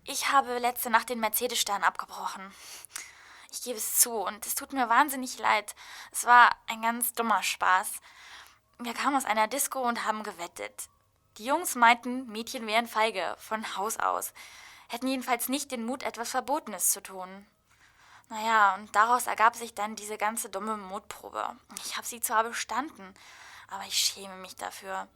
Ich 0.05 0.33
habe 0.33 0.59
letzte 0.59 0.91
Nacht 0.91 1.11
den 1.11 1.21
Mercedes-Stern 1.21 1.85
abgebrochen. 1.85 2.53
Ich 3.53 3.63
gebe 3.63 3.79
es 3.79 4.01
zu 4.01 4.13
und 4.13 4.45
es 4.47 4.57
tut 4.57 4.73
mir 4.73 4.89
wahnsinnig 4.89 5.39
leid. 5.39 5.77
Es 6.11 6.25
war 6.25 6.51
ein 6.67 6.83
ganz 6.83 7.13
dummer 7.13 7.43
Spaß. 7.43 7.93
Wir 8.79 8.95
kamen 8.95 9.17
aus 9.17 9.25
einer 9.25 9.47
Disco 9.47 9.81
und 9.81 10.05
haben 10.05 10.25
gewettet. 10.25 10.89
Die 11.39 11.45
Jungs 11.45 11.77
meinten, 11.77 12.27
Mädchen 12.27 12.67
wären 12.67 12.89
feige, 12.89 13.37
von 13.39 13.77
Haus 13.77 13.99
aus. 13.99 14.33
Hätten 14.89 15.07
jedenfalls 15.07 15.49
nicht 15.49 15.71
den 15.71 15.87
Mut, 15.87 16.03
etwas 16.03 16.31
Verbotenes 16.31 16.91
zu 16.91 17.01
tun. 17.01 17.47
Naja, 18.29 18.75
und 18.75 18.95
daraus 18.97 19.29
ergab 19.29 19.55
sich 19.55 19.75
dann 19.75 19.95
diese 19.95 20.19
ganze 20.19 20.51
dumme 20.51 20.77
Mutprobe. 20.77 21.57
Ich 21.85 21.97
habe 21.97 22.07
sie 22.07 22.21
zwar 22.21 22.43
bestanden, 22.43 23.15
aber 23.69 23.85
ich 23.85 23.97
schäme 23.97 24.37
mich 24.37 24.57
dafür. 24.57 25.07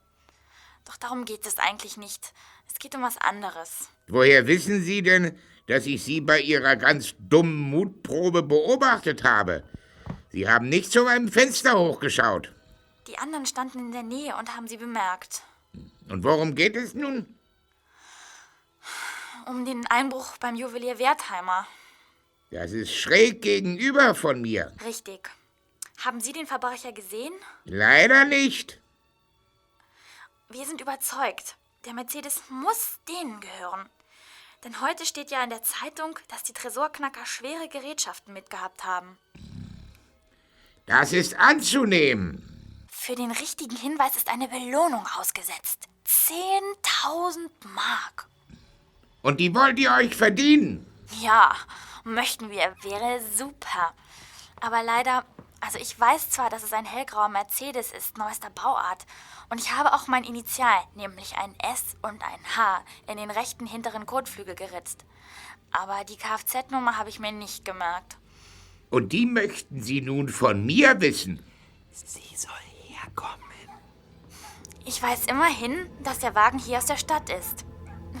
Doch 0.87 0.97
darum 0.97 1.25
geht 1.25 1.45
es 1.45 1.57
eigentlich 1.59 1.97
nicht. 1.97 2.33
Es 2.69 2.79
geht 2.79 2.95
um 2.95 3.03
was 3.03 3.17
anderes. 3.17 3.89
Woher 4.07 4.47
wissen 4.47 4.83
Sie 4.83 5.01
denn, 5.01 5.37
dass 5.67 5.85
ich 5.85 6.03
Sie 6.03 6.21
bei 6.21 6.39
Ihrer 6.39 6.77
ganz 6.77 7.13
dummen 7.19 7.59
Mutprobe 7.59 8.41
beobachtet 8.41 9.23
habe? 9.23 9.63
Sie 10.31 10.47
haben 10.47 10.69
nicht 10.69 10.91
zu 10.91 11.03
meinem 11.03 11.29
Fenster 11.29 11.77
hochgeschaut. 11.77 12.53
Die 13.07 13.17
anderen 13.17 13.45
standen 13.45 13.79
in 13.79 13.91
der 13.91 14.03
Nähe 14.03 14.35
und 14.37 14.55
haben 14.55 14.67
sie 14.67 14.77
bemerkt. 14.77 15.41
Und 16.09 16.23
worum 16.23 16.55
geht 16.55 16.75
es 16.75 16.93
nun? 16.93 17.25
Um 19.45 19.65
den 19.65 19.85
Einbruch 19.87 20.37
beim 20.37 20.55
Juwelier 20.55 20.99
Wertheimer. 20.99 21.67
Das 22.51 22.71
ist 22.71 22.93
schräg 22.93 23.41
gegenüber 23.41 24.15
von 24.15 24.41
mir. 24.41 24.71
Richtig. 24.85 25.29
Haben 25.97 26.21
Sie 26.21 26.33
den 26.33 26.47
Verbrecher 26.47 26.91
gesehen? 26.91 27.33
Leider 27.65 28.25
nicht. 28.25 28.79
Wir 30.49 30.65
sind 30.65 30.79
überzeugt, 30.79 31.57
der 31.85 31.93
Mercedes 31.93 32.41
muss 32.49 32.99
denen 33.09 33.41
gehören. 33.41 33.89
Denn 34.63 34.79
heute 34.79 35.05
steht 35.05 35.29
ja 35.29 35.43
in 35.43 35.49
der 35.49 35.61
Zeitung, 35.61 36.17
dass 36.29 36.43
die 36.43 36.53
Tresorknacker 36.53 37.25
schwere 37.25 37.67
Gerätschaften 37.67 38.33
mitgehabt 38.33 38.85
haben. 38.85 39.17
Das 40.85 41.11
ist 41.11 41.37
anzunehmen. 41.37 42.87
Für 42.89 43.15
den 43.15 43.31
richtigen 43.31 43.75
Hinweis 43.75 44.15
ist 44.15 44.29
eine 44.29 44.47
Belohnung 44.47 45.05
ausgesetzt. 45.19 45.89
10.000 46.07 47.49
Mark. 47.75 48.27
Und 49.21 49.41
die 49.41 49.53
wollt 49.53 49.77
ihr 49.79 49.91
euch 49.91 50.15
verdienen. 50.15 50.85
Ja, 51.19 51.55
möchten 52.05 52.49
wir. 52.49 52.73
Wäre 52.83 53.21
super. 53.35 53.93
Aber 54.61 54.81
leider, 54.81 55.25
also 55.59 55.79
ich 55.79 55.99
weiß 55.99 56.29
zwar, 56.29 56.49
dass 56.49 56.63
es 56.63 56.73
ein 56.73 56.85
hellgrauer 56.85 57.29
Mercedes 57.29 57.91
ist, 57.91 58.17
neuester 58.17 58.49
Bauart. 58.49 59.05
Und 59.49 59.59
ich 59.59 59.73
habe 59.73 59.93
auch 59.93 60.07
mein 60.07 60.23
Initial, 60.23 60.79
nämlich 60.95 61.35
ein 61.37 61.55
S 61.59 61.95
und 62.01 62.21
ein 62.21 62.55
H, 62.55 62.81
in 63.07 63.17
den 63.17 63.31
rechten 63.31 63.65
hinteren 63.65 64.05
Kotflügel 64.05 64.55
geritzt. 64.55 65.05
Aber 65.71 66.03
die 66.05 66.17
Kfz-Nummer 66.17 66.97
habe 66.97 67.09
ich 67.09 67.19
mir 67.19 67.31
nicht 67.31 67.65
gemerkt. 67.65 68.17
Und 68.89 69.11
die 69.11 69.25
möchten 69.25 69.81
Sie 69.81 70.01
nun 70.01 70.29
von 70.29 70.65
mir 70.65 71.01
wissen. 71.01 71.43
Sie 71.91 72.35
soll 72.35 72.53
herkommen. 72.87 73.47
Ich 74.85 75.01
weiß 75.03 75.25
immerhin, 75.25 75.89
dass 76.03 76.19
der 76.19 76.35
Wagen 76.35 76.59
hier 76.59 76.77
aus 76.77 76.85
der 76.85 76.95
Stadt 76.95 77.29
ist. 77.29 77.65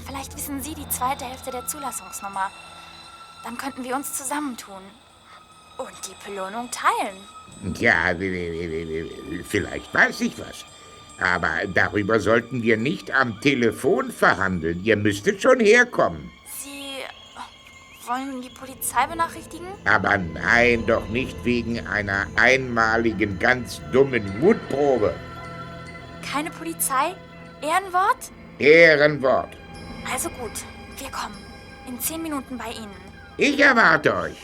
Vielleicht 0.05 0.35
wissen 0.35 0.61
Sie 0.61 0.75
die 0.75 0.89
zweite 0.89 1.23
Hälfte 1.23 1.51
der 1.51 1.65
Zulassungsnummer. 1.65 2.51
Dann 3.43 3.57
könnten 3.57 3.85
wir 3.85 3.95
uns 3.95 4.13
zusammentun. 4.13 4.81
Und 5.77 5.93
die 6.07 6.29
Belohnung 6.29 6.69
teilen. 6.71 7.17
Ja, 7.79 8.13
vielleicht 9.47 9.93
weiß 9.93 10.21
ich 10.21 10.37
was. 10.39 10.65
Aber 11.19 11.65
darüber 11.73 12.19
sollten 12.19 12.61
wir 12.61 12.77
nicht 12.77 13.11
am 13.11 13.41
Telefon 13.41 14.11
verhandeln. 14.11 14.83
Ihr 14.83 14.97
müsstet 14.97 15.41
schon 15.41 15.59
herkommen. 15.59 16.31
Sie 16.45 17.03
wollen 18.07 18.41
die 18.41 18.49
Polizei 18.49 19.07
benachrichtigen? 19.07 19.67
Aber 19.85 20.17
nein, 20.17 20.85
doch 20.85 21.07
nicht 21.09 21.43
wegen 21.43 21.85
einer 21.87 22.27
einmaligen, 22.35 23.39
ganz 23.39 23.81
dummen 23.91 24.39
Mutprobe. 24.39 25.15
Keine 26.31 26.51
Polizei? 26.51 27.15
Ehrenwort? 27.61 28.31
Ehrenwort. 28.59 29.57
Also 30.11 30.29
gut, 30.29 30.51
wir 30.97 31.09
kommen. 31.09 31.37
In 31.87 31.99
zehn 31.99 32.21
Minuten 32.21 32.57
bei 32.57 32.71
Ihnen. 32.71 32.95
Ich 33.37 33.59
erwarte 33.59 34.15
euch. 34.15 34.37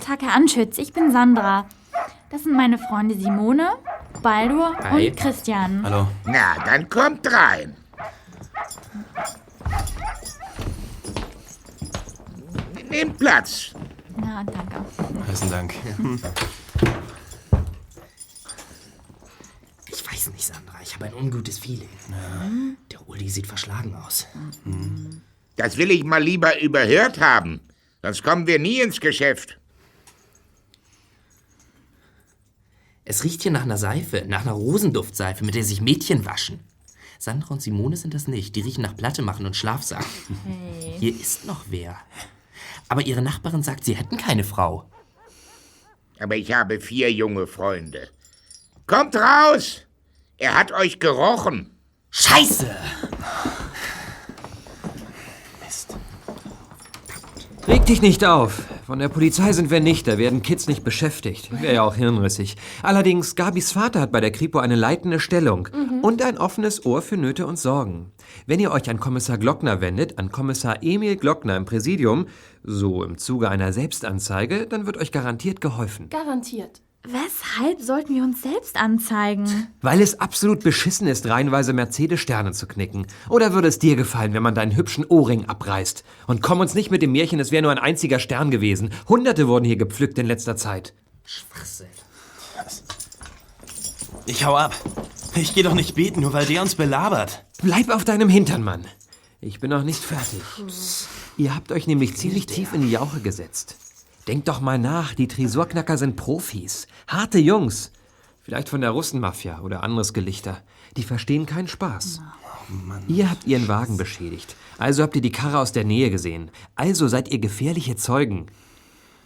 Tag, 0.00 0.22
Herr 0.22 0.34
Anschütz, 0.34 0.78
ich 0.78 0.92
bin 0.92 1.10
Sandra. 1.10 1.66
Das 2.30 2.44
sind 2.44 2.54
meine 2.56 2.78
Freunde 2.78 3.16
Simone, 3.16 3.76
Baldur 4.22 4.76
Hi. 4.84 5.08
und 5.08 5.16
Christian. 5.16 5.82
Hallo. 5.84 6.06
Na, 6.24 6.54
dann 6.64 6.88
kommt 6.88 7.26
rein. 7.32 7.76
Nehmt 12.88 13.18
Platz. 13.18 13.72
Na, 14.16 14.44
danke. 14.44 14.84
Besten 15.26 15.50
Dank. 15.50 15.74
Ich 19.86 20.04
weiß 20.12 20.30
nicht, 20.32 20.44
Sandra. 20.46 20.74
Ich 20.82 20.93
habe 21.04 21.16
ein 21.16 21.22
ungutes 21.22 21.58
Feeling. 21.58 21.88
Der 22.90 23.08
Uli 23.08 23.28
sieht 23.28 23.46
verschlagen 23.46 23.94
aus. 23.94 24.26
Das 25.56 25.76
will 25.76 25.90
ich 25.90 26.04
mal 26.04 26.22
lieber 26.22 26.60
überhört 26.60 27.20
haben. 27.20 27.60
Sonst 28.02 28.22
kommen 28.22 28.46
wir 28.46 28.58
nie 28.58 28.80
ins 28.80 29.00
Geschäft. 29.00 29.58
Es 33.04 33.22
riecht 33.22 33.42
hier 33.42 33.52
nach 33.52 33.62
einer 33.62 33.76
Seife, 33.76 34.24
nach 34.26 34.42
einer 34.42 34.52
Rosenduftseife, 34.52 35.44
mit 35.44 35.54
der 35.54 35.64
sich 35.64 35.80
Mädchen 35.80 36.24
waschen. 36.24 36.60
Sandra 37.18 37.54
und 37.54 37.62
Simone 37.62 37.96
sind 37.96 38.14
das 38.14 38.28
nicht. 38.28 38.56
Die 38.56 38.62
riechen 38.62 38.82
nach 38.82 38.96
Platte 38.96 39.22
machen 39.22 39.46
und 39.46 39.56
Schlafsack. 39.56 40.06
Hier 40.98 41.14
ist 41.14 41.44
noch 41.44 41.66
wer. 41.68 41.98
Aber 42.88 43.02
ihre 43.02 43.22
Nachbarin 43.22 43.62
sagt, 43.62 43.84
sie 43.84 43.94
hätten 43.94 44.16
keine 44.16 44.44
Frau. 44.44 44.88
Aber 46.18 46.36
ich 46.36 46.52
habe 46.52 46.80
vier 46.80 47.12
junge 47.12 47.46
Freunde. 47.46 48.08
Kommt 48.86 49.16
raus! 49.16 49.84
Er 50.36 50.58
hat 50.58 50.72
euch 50.72 50.98
gerochen. 50.98 51.70
Scheiße! 52.10 52.70
Reg 57.66 57.86
dich 57.86 58.02
nicht 58.02 58.24
auf. 58.24 58.62
Von 58.84 58.98
der 58.98 59.08
Polizei 59.08 59.52
sind 59.54 59.70
wir 59.70 59.80
nicht, 59.80 60.06
da 60.06 60.18
werden 60.18 60.42
Kids 60.42 60.68
nicht 60.68 60.84
beschäftigt. 60.84 61.50
Wäre 61.62 61.74
ja 61.74 61.82
auch 61.82 61.94
hirnrissig. 61.94 62.56
Allerdings, 62.82 63.36
Gabis 63.36 63.72
Vater 63.72 64.00
hat 64.00 64.12
bei 64.12 64.20
der 64.20 64.32
Kripo 64.32 64.58
eine 64.58 64.76
leitende 64.76 65.18
Stellung 65.18 65.68
und 66.02 66.20
ein 66.20 66.36
offenes 66.36 66.84
Ohr 66.84 67.00
für 67.00 67.16
Nöte 67.16 67.46
und 67.46 67.58
Sorgen. 67.58 68.12
Wenn 68.46 68.60
ihr 68.60 68.70
euch 68.70 68.90
an 68.90 69.00
Kommissar 69.00 69.38
Glockner 69.38 69.80
wendet, 69.80 70.18
an 70.18 70.30
Kommissar 70.30 70.82
Emil 70.82 71.16
Glockner 71.16 71.56
im 71.56 71.64
Präsidium, 71.64 72.26
so 72.62 73.02
im 73.02 73.16
Zuge 73.16 73.48
einer 73.48 73.72
Selbstanzeige, 73.72 74.66
dann 74.66 74.84
wird 74.84 74.98
euch 74.98 75.12
garantiert 75.12 75.62
geholfen. 75.62 76.10
Garantiert. 76.10 76.82
Weshalb 77.06 77.82
sollten 77.82 78.14
wir 78.14 78.22
uns 78.22 78.40
selbst 78.40 78.76
anzeigen? 78.76 79.68
Weil 79.82 80.00
es 80.00 80.20
absolut 80.20 80.60
beschissen 80.60 81.06
ist, 81.06 81.26
reihenweise 81.26 81.74
Mercedes-Sterne 81.74 82.52
zu 82.52 82.66
knicken. 82.66 83.06
Oder 83.28 83.52
würde 83.52 83.68
es 83.68 83.78
dir 83.78 83.94
gefallen, 83.94 84.32
wenn 84.32 84.42
man 84.42 84.54
deinen 84.54 84.74
hübschen 84.74 85.04
Ohrring 85.04 85.44
abreißt? 85.44 86.02
Und 86.26 86.40
komm 86.40 86.60
uns 86.60 86.72
nicht 86.72 86.90
mit 86.90 87.02
dem 87.02 87.12
Märchen, 87.12 87.38
es 87.40 87.52
wäre 87.52 87.62
nur 87.62 87.72
ein 87.72 87.78
einziger 87.78 88.18
Stern 88.18 88.50
gewesen. 88.50 88.88
Hunderte 89.06 89.48
wurden 89.48 89.66
hier 89.66 89.76
gepflückt 89.76 90.18
in 90.18 90.24
letzter 90.24 90.56
Zeit. 90.56 90.94
Schwachsinn. 91.26 91.88
Ich 94.24 94.46
hau 94.46 94.56
ab. 94.56 94.74
Ich 95.34 95.54
geh 95.54 95.62
doch 95.62 95.74
nicht 95.74 95.94
beten, 95.94 96.22
nur 96.22 96.32
weil 96.32 96.46
der 96.46 96.62
uns 96.62 96.74
belabert. 96.74 97.44
Bleib 97.60 97.90
auf 97.90 98.04
deinem 98.04 98.30
Hintern, 98.30 98.62
Mann. 98.62 98.86
Ich 99.42 99.60
bin 99.60 99.68
noch 99.68 99.84
nicht 99.84 100.02
fertig. 100.02 100.40
Ihr 101.36 101.54
habt 101.54 101.70
euch 101.70 101.86
nämlich 101.86 102.16
ziemlich 102.16 102.46
tief 102.46 102.72
in 102.72 102.80
die 102.80 102.90
Jauche 102.90 103.20
gesetzt. 103.20 103.76
Denkt 104.26 104.48
doch 104.48 104.60
mal 104.60 104.78
nach, 104.78 105.14
die 105.14 105.28
Tresorknacker 105.28 105.98
sind 105.98 106.16
Profis. 106.16 106.86
Harte 107.06 107.38
Jungs. 107.38 107.92
Vielleicht 108.42 108.68
von 108.68 108.80
der 108.80 108.90
Russenmafia 108.90 109.60
oder 109.60 109.82
anderes 109.82 110.12
Gelichter. 110.12 110.62
Die 110.96 111.02
verstehen 111.02 111.46
keinen 111.46 111.68
Spaß. 111.68 112.20
Ihr 113.08 113.30
habt 113.30 113.46
ihren 113.46 113.68
Wagen 113.68 113.96
beschädigt. 113.96 114.56
Also 114.78 115.02
habt 115.02 115.16
ihr 115.16 115.22
die 115.22 115.32
Karre 115.32 115.58
aus 115.58 115.72
der 115.72 115.84
Nähe 115.84 116.10
gesehen. 116.10 116.50
Also 116.74 117.08
seid 117.08 117.30
ihr 117.30 117.38
gefährliche 117.38 117.96
Zeugen. 117.96 118.46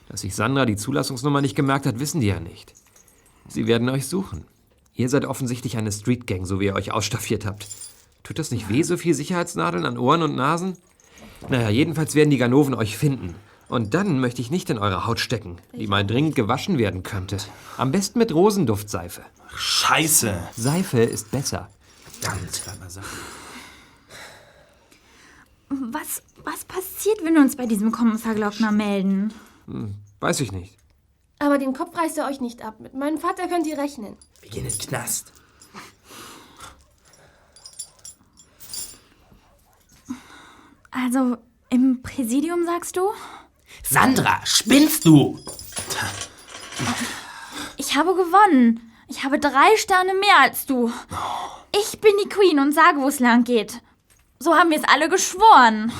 Dass 0.08 0.22
sich 0.22 0.34
Sandra 0.34 0.66
die 0.66 0.76
Zulassungsnummer 0.76 1.42
nicht 1.42 1.54
gemerkt 1.54 1.86
hat, 1.86 2.00
wissen 2.00 2.20
die 2.20 2.28
ja 2.28 2.40
nicht. 2.40 2.74
Sie 3.48 3.66
werden 3.66 3.88
euch 3.88 4.06
suchen. 4.06 4.44
Ihr 4.94 5.08
seid 5.08 5.24
offensichtlich 5.24 5.76
eine 5.76 5.92
Streetgang, 5.92 6.44
so 6.44 6.58
wie 6.58 6.66
ihr 6.66 6.74
euch 6.74 6.92
ausstaffiert 6.92 7.46
habt. 7.46 7.68
Tut 8.24 8.38
das 8.38 8.50
nicht 8.50 8.68
weh, 8.68 8.82
so 8.82 8.96
viel 8.96 9.14
Sicherheitsnadeln 9.14 9.86
an 9.86 9.98
Ohren 9.98 10.22
und 10.22 10.34
Nasen? 10.34 10.76
Naja, 11.48 11.68
jedenfalls 11.68 12.14
werden 12.14 12.30
die 12.30 12.38
Ganoven 12.38 12.74
euch 12.74 12.96
finden. 12.96 13.34
Und 13.68 13.92
dann 13.94 14.18
möchte 14.18 14.40
ich 14.40 14.50
nicht 14.50 14.70
in 14.70 14.78
eure 14.78 15.06
Haut 15.06 15.20
stecken, 15.20 15.56
die 15.72 15.86
mal 15.86 16.06
dringend 16.06 16.34
gewaschen 16.34 16.78
werden 16.78 17.02
könnte. 17.02 17.36
Am 17.76 17.92
besten 17.92 18.18
mit 18.18 18.34
Rosenduft-Seife. 18.34 19.22
Scheiße. 19.54 20.38
Seife 20.56 21.00
ist 21.00 21.30
besser. 21.30 21.68
Verdammt. 22.20 22.62
Was, 25.68 26.22
was 26.44 26.64
passiert, 26.64 27.22
wenn 27.22 27.34
wir 27.34 27.42
uns 27.42 27.56
bei 27.56 27.66
diesem 27.66 27.92
Kommissar 27.92 28.34
Glockner 28.34 28.72
melden? 28.72 29.34
Hm, 29.66 29.94
weiß 30.20 30.40
ich 30.40 30.50
nicht. 30.50 30.78
Aber 31.38 31.58
den 31.58 31.74
Kopf 31.74 31.96
reißt 31.96 32.18
er 32.18 32.26
euch 32.26 32.40
nicht 32.40 32.62
ab. 32.64 32.80
Mit 32.80 32.94
meinem 32.94 33.18
Vater 33.18 33.48
könnt 33.48 33.66
ihr 33.66 33.78
rechnen. 33.78 34.16
Wir 34.40 34.50
gehen 34.50 34.64
in 34.64 34.70
den 34.72 34.78
Knast. 34.78 35.32
Also 40.90 41.36
im 41.68 42.02
Präsidium, 42.02 42.64
sagst 42.64 42.96
du? 42.96 43.10
Sandra, 43.90 44.40
spinnst 44.44 45.06
du? 45.06 45.38
Ich 47.76 47.96
habe 47.96 48.14
gewonnen. 48.14 48.92
Ich 49.08 49.24
habe 49.24 49.38
drei 49.38 49.76
Sterne 49.78 50.12
mehr 50.14 50.40
als 50.42 50.66
du. 50.66 50.92
Ich 51.74 51.98
bin 52.00 52.12
die 52.22 52.28
Queen 52.28 52.58
und 52.58 52.72
sage, 52.72 52.98
wo 52.98 53.08
es 53.08 53.18
lang 53.18 53.44
geht. 53.44 53.80
So 54.38 54.54
haben 54.54 54.70
wir 54.70 54.78
es 54.78 54.84
alle 54.84 55.08
geschworen. 55.08 55.90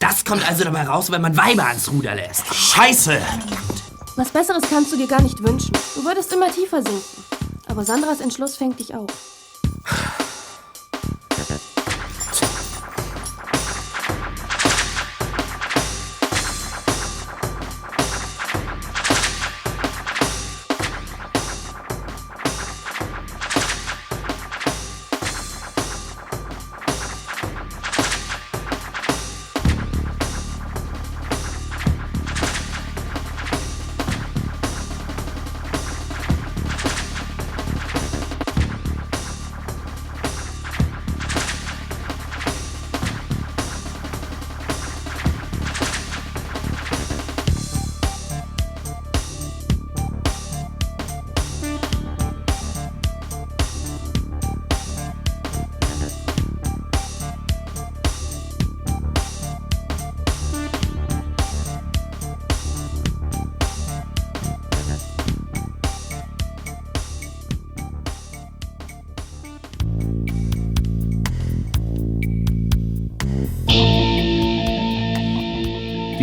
Das 0.00 0.24
kommt 0.24 0.46
also 0.48 0.64
dabei 0.64 0.82
raus, 0.82 1.12
wenn 1.12 1.22
man 1.22 1.36
Weiber 1.36 1.66
ans 1.66 1.88
Ruder 1.88 2.16
lässt. 2.16 2.52
Scheiße! 2.52 3.22
Was 4.16 4.30
Besseres 4.30 4.64
kannst 4.68 4.92
du 4.92 4.96
dir 4.96 5.06
gar 5.06 5.22
nicht 5.22 5.40
wünschen. 5.42 5.72
Du 5.94 6.04
würdest 6.04 6.32
immer 6.32 6.52
tiefer 6.52 6.82
sinken. 6.82 7.24
Aber 7.68 7.84
Sandras 7.84 8.20
Entschluss 8.20 8.56
fängt 8.56 8.80
dich 8.80 8.94
auf. 8.94 9.10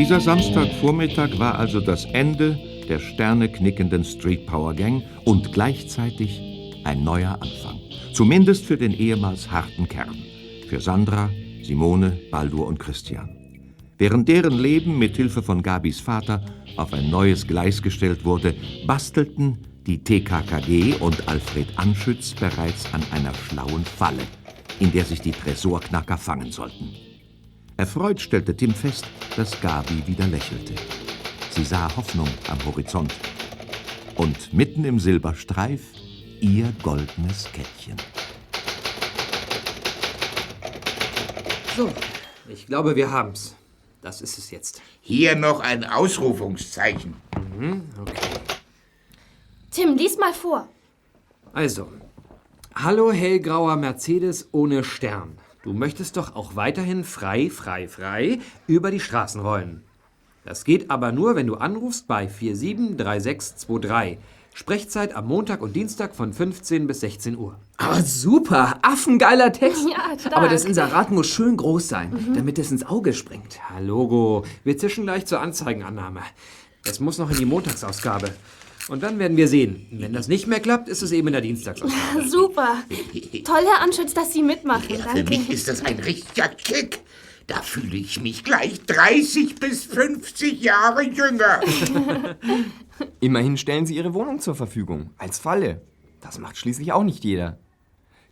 Dieser 0.10 0.22
Samstagvormittag 0.22 1.38
war 1.38 1.60
also 1.60 1.80
das 1.80 2.06
Ende 2.06 2.58
der 2.90 2.98
sterneknickenden 2.98 4.04
Street 4.04 4.48
Power 4.48 4.74
Gang 4.74 5.04
und 5.24 5.54
gleichzeitig 5.54 6.42
ein 6.84 7.04
neuer 7.04 7.34
Anfang. 7.40 7.80
Zumindest 8.12 8.66
für 8.66 8.76
den 8.76 8.92
ehemals 8.92 9.52
harten 9.52 9.88
Kern. 9.88 10.16
Für 10.68 10.82
Sandra, 10.82 11.30
Simone, 11.62 12.18
Baldur 12.32 12.66
und 12.66 12.80
Christian. 12.80 13.30
Während 14.00 14.28
deren 14.28 14.58
Leben 14.58 14.98
mit 14.98 15.16
Hilfe 15.16 15.44
von 15.44 15.62
Gabis 15.62 16.00
Vater 16.00 16.44
auf 16.76 16.92
ein 16.92 17.12
neues 17.12 17.46
Gleis 17.46 17.80
gestellt 17.80 18.26
wurde, 18.26 18.56
bastelten 18.88 19.60
die 19.86 20.04
TKKG 20.04 20.96
und 21.02 21.28
Alfred 21.28 21.68
Anschütz 21.76 22.34
bereits 22.34 22.92
an 22.96 23.04
einer 23.12 23.36
schlauen 23.36 23.86
Falle, 23.86 24.24
in 24.80 24.92
der 24.92 25.06
sich 25.06 25.22
die 25.22 25.34
Tresorknacker 25.34 26.18
fangen 26.18 26.52
sollten. 26.52 27.09
Erfreut 27.80 28.20
stellte 28.20 28.54
Tim 28.58 28.74
fest, 28.74 29.06
dass 29.38 29.62
Gabi 29.62 30.06
wieder 30.06 30.28
lächelte. 30.28 30.74
Sie 31.52 31.64
sah 31.64 31.96
Hoffnung 31.96 32.28
am 32.50 32.58
Horizont. 32.66 33.14
Und 34.18 34.54
mitten 34.54 34.84
im 34.84 35.00
Silberstreif 35.00 35.80
ihr 36.42 36.74
goldenes 36.84 37.48
Kettchen. 37.54 37.96
So, 41.78 41.90
ich 42.50 42.66
glaube, 42.66 42.98
wir 42.98 43.10
haben's. 43.10 43.56
Das 44.02 44.20
ist 44.20 44.38
es 44.38 44.52
jetzt. 44.52 44.82
Hier 45.00 45.38
noch 45.38 45.62
ein 45.62 45.86
Ausrufungszeichen. 45.86 47.14
Mhm, 47.58 47.84
okay. 48.02 48.28
Tim, 49.72 49.96
lies 49.96 50.18
mal 50.18 50.34
vor. 50.34 50.68
Also, 51.54 51.88
hallo 52.76 53.14
hellgrauer 53.14 53.78
Mercedes 53.78 54.50
ohne 54.52 54.84
Stern. 54.84 55.38
Du 55.64 55.74
möchtest 55.74 56.16
doch 56.18 56.36
auch 56.36 56.56
weiterhin 56.56 57.04
frei, 57.04 57.50
frei, 57.50 57.88
frei 57.88 58.40
über 58.66 58.92
die 58.92 59.00
Straßen 59.00 59.42
rollen. 59.42 59.84
Das 60.46 60.64
geht 60.64 60.90
aber 60.90 61.12
nur, 61.12 61.36
wenn 61.36 61.48
du 61.48 61.56
anrufst 61.56 62.08
bei 62.08 62.28
473623. 62.28 64.18
Sprechzeit 64.54 65.16
am 65.16 65.28
Montag 65.28 65.62
und 65.62 65.76
Dienstag 65.76 66.16
von 66.16 66.34
15 66.34 66.88
bis 66.88 67.02
16 67.02 67.38
Uhr. 67.38 67.60
Aber 67.78 68.02
super, 68.02 68.80
affengeiler 68.82 69.52
Text. 69.54 69.86
Ja, 69.90 70.18
stark. 70.18 70.36
Aber 70.36 70.50
das 70.50 70.66
Inserat 70.66 71.12
muss 71.12 71.28
schön 71.28 71.56
groß 71.56 71.88
sein, 71.88 72.34
damit 72.36 72.58
es 72.58 72.72
ins 72.72 72.86
Auge 72.86 73.14
springt. 73.14 73.60
Ja, 73.70 73.80
Logo. 73.80 74.44
Wir 74.64 74.78
zischen 74.78 75.04
gleich 75.04 75.26
zur 75.26 75.40
Anzeigenannahme. 75.42 76.22
Es 76.86 77.00
muss 77.00 77.18
noch 77.18 77.30
in 77.30 77.38
die 77.38 77.46
Montagsausgabe. 77.46 78.30
Und 78.90 79.04
dann 79.04 79.20
werden 79.20 79.38
wir 79.38 79.48
sehen. 79.48 79.86
Wenn 79.92 80.14
das 80.14 80.28
nicht 80.28 80.48
mehr 80.48 80.60
klappt, 80.60 80.90
ist 80.90 81.04
es 81.04 81.12
eben 81.12 81.28
in 81.28 81.34
der 81.34 81.42
Dienstagsausgabe. 81.42 82.28
Super. 82.28 82.84
Toll, 83.46 83.62
Herr 83.64 83.82
Anschütz, 83.82 84.14
dass 84.14 84.34
Sie 84.34 84.42
mitmachen. 84.44 84.90
Ja, 84.90 85.08
für 85.08 85.24
Danke. 85.24 85.30
mich 85.30 85.50
ist 85.50 85.68
das 85.68 85.86
ein 85.86 86.00
richtiger 86.00 86.48
Kick. 86.50 87.02
Da 87.46 87.62
fühle 87.62 87.98
ich 87.98 88.22
mich 88.22 88.44
gleich 88.44 88.82
30 88.86 89.56
bis 89.56 89.86
50 89.86 90.62
Jahre 90.62 91.04
jünger. 91.04 91.62
Immerhin 93.20 93.58
stellen 93.58 93.86
sie 93.86 93.96
ihre 93.96 94.14
Wohnung 94.14 94.40
zur 94.40 94.54
Verfügung. 94.56 95.12
Als 95.18 95.40
Falle. 95.40 95.82
Das 96.22 96.38
macht 96.38 96.58
schließlich 96.58 96.92
auch 96.92 97.04
nicht 97.04 97.24
jeder. 97.24 97.58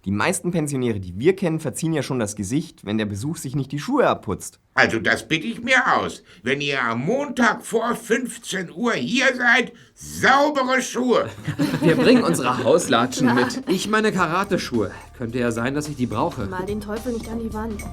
Die 0.05 0.11
meisten 0.11 0.51
Pensionäre, 0.51 0.99
die 0.99 1.17
wir 1.19 1.35
kennen, 1.35 1.59
verziehen 1.59 1.93
ja 1.93 2.03
schon 2.03 2.19
das 2.19 2.35
Gesicht, 2.35 2.85
wenn 2.85 2.97
der 2.97 3.05
Besuch 3.05 3.37
sich 3.37 3.55
nicht 3.55 3.71
die 3.71 3.79
Schuhe 3.79 4.07
abputzt. 4.07 4.59
Also 4.77 4.99
das 4.99 5.27
bitte 5.27 5.47
ich 5.47 5.59
mir 5.63 5.97
aus. 5.97 6.21
Wenn 6.43 6.61
ihr 6.61 6.79
am 6.79 7.03
Montag 7.03 7.65
vor 7.65 7.95
15 7.95 8.71
Uhr 8.71 8.93
hier 8.93 9.25
seid, 9.35 9.71
saubere 9.95 10.83
Schuhe. 10.83 11.29
Wir 11.81 11.95
bringen 11.95 12.23
unsere 12.23 12.63
Hauslatschen 12.63 13.33
mit. 13.33 13.63
Ich 13.67 13.87
meine 13.87 14.11
Karateschuhe. 14.11 14.91
Könnte 15.17 15.39
ja 15.39 15.51
sein, 15.51 15.73
dass 15.73 15.87
ich 15.87 15.95
die 15.95 16.05
brauche. 16.05 16.45
Mal 16.45 16.67
den 16.67 16.79
Teufel 16.79 17.13
nicht 17.13 17.27
an 17.27 17.39
die 17.39 17.51
Wand. 17.51 17.83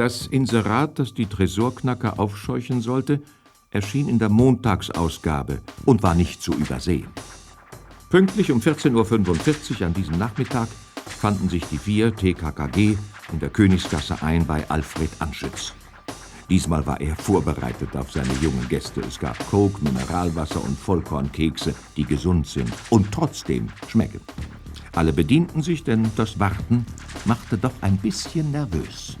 Das 0.00 0.26
Inserat, 0.26 0.98
das 0.98 1.12
die 1.12 1.26
Tresorknacker 1.26 2.18
aufscheuchen 2.18 2.80
sollte, 2.80 3.20
erschien 3.70 4.08
in 4.08 4.18
der 4.18 4.30
Montagsausgabe 4.30 5.60
und 5.84 6.02
war 6.02 6.14
nicht 6.14 6.40
zu 6.40 6.54
übersehen. 6.54 7.08
Pünktlich 8.08 8.50
um 8.50 8.60
14.45 8.60 9.78
Uhr 9.78 9.86
an 9.86 9.92
diesem 9.92 10.16
Nachmittag 10.16 10.68
fanden 11.04 11.50
sich 11.50 11.66
die 11.66 11.76
vier 11.76 12.16
TKKG 12.16 12.96
in 13.30 13.40
der 13.40 13.50
Königsgasse 13.50 14.22
ein 14.22 14.46
bei 14.46 14.64
Alfred 14.70 15.10
Anschütz. 15.18 15.74
Diesmal 16.48 16.86
war 16.86 16.98
er 16.98 17.14
vorbereitet 17.14 17.94
auf 17.94 18.10
seine 18.10 18.32
jungen 18.40 18.70
Gäste. 18.70 19.02
Es 19.02 19.18
gab 19.18 19.38
Coke, 19.50 19.84
Mineralwasser 19.84 20.64
und 20.64 20.78
Vollkornkekse, 20.78 21.74
die 21.98 22.04
gesund 22.04 22.46
sind 22.46 22.72
und 22.88 23.12
trotzdem 23.12 23.68
schmecken. 23.86 24.22
Alle 24.94 25.12
bedienten 25.12 25.62
sich, 25.62 25.84
denn 25.84 26.10
das 26.16 26.40
Warten 26.40 26.86
machte 27.26 27.58
doch 27.58 27.74
ein 27.82 27.98
bisschen 27.98 28.50
nervös. 28.50 29.18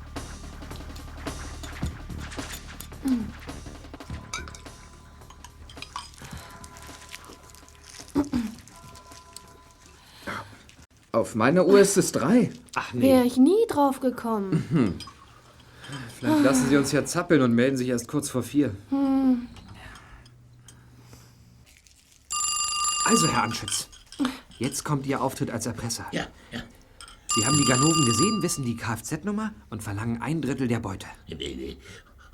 Auf 11.12 11.34
meiner 11.34 11.66
Uhr 11.66 11.80
ist 11.80 11.96
es 11.96 12.12
drei. 12.12 12.50
Ach 12.74 12.94
Wäre 12.94 13.24
ich 13.24 13.36
nie 13.36 13.66
drauf 13.68 14.00
gekommen. 14.00 14.98
Vielleicht 16.18 16.44
lassen 16.44 16.68
Sie 16.68 16.76
uns 16.76 16.92
ja 16.92 17.04
zappeln 17.04 17.42
und 17.42 17.52
melden 17.52 17.76
sich 17.76 17.88
erst 17.88 18.08
kurz 18.08 18.30
vor 18.30 18.42
vier. 18.42 18.74
Hm. 18.90 19.48
Also, 23.04 23.28
Herr 23.28 23.42
Anschütz, 23.42 23.88
jetzt 24.58 24.84
kommt 24.84 25.06
Ihr 25.06 25.20
Auftritt 25.20 25.50
als 25.50 25.66
Erpresser. 25.66 26.06
Ja, 26.12 26.26
ja. 26.52 26.60
Sie 27.34 27.46
haben 27.46 27.56
die 27.56 27.64
Ganoven 27.64 28.04
gesehen, 28.06 28.42
wissen 28.42 28.64
die 28.64 28.76
Kfz-Nummer 28.76 29.52
und 29.68 29.82
verlangen 29.82 30.20
ein 30.20 30.40
Drittel 30.42 30.68
der 30.68 30.80
Beute. 30.80 31.06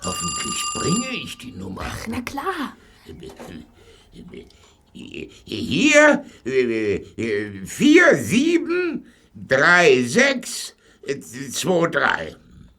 Hoffentlich 0.04 0.62
bringe 0.74 1.08
ich 1.16 1.38
die 1.38 1.52
Nummer. 1.52 1.90
Na 2.06 2.20
klar. 2.22 2.76
Hier, 5.44 6.24
4, 6.44 8.14
7, 8.16 9.06
3, 9.34 10.02
6, 10.04 10.74
2, 11.52 11.86
3. 11.88 12.36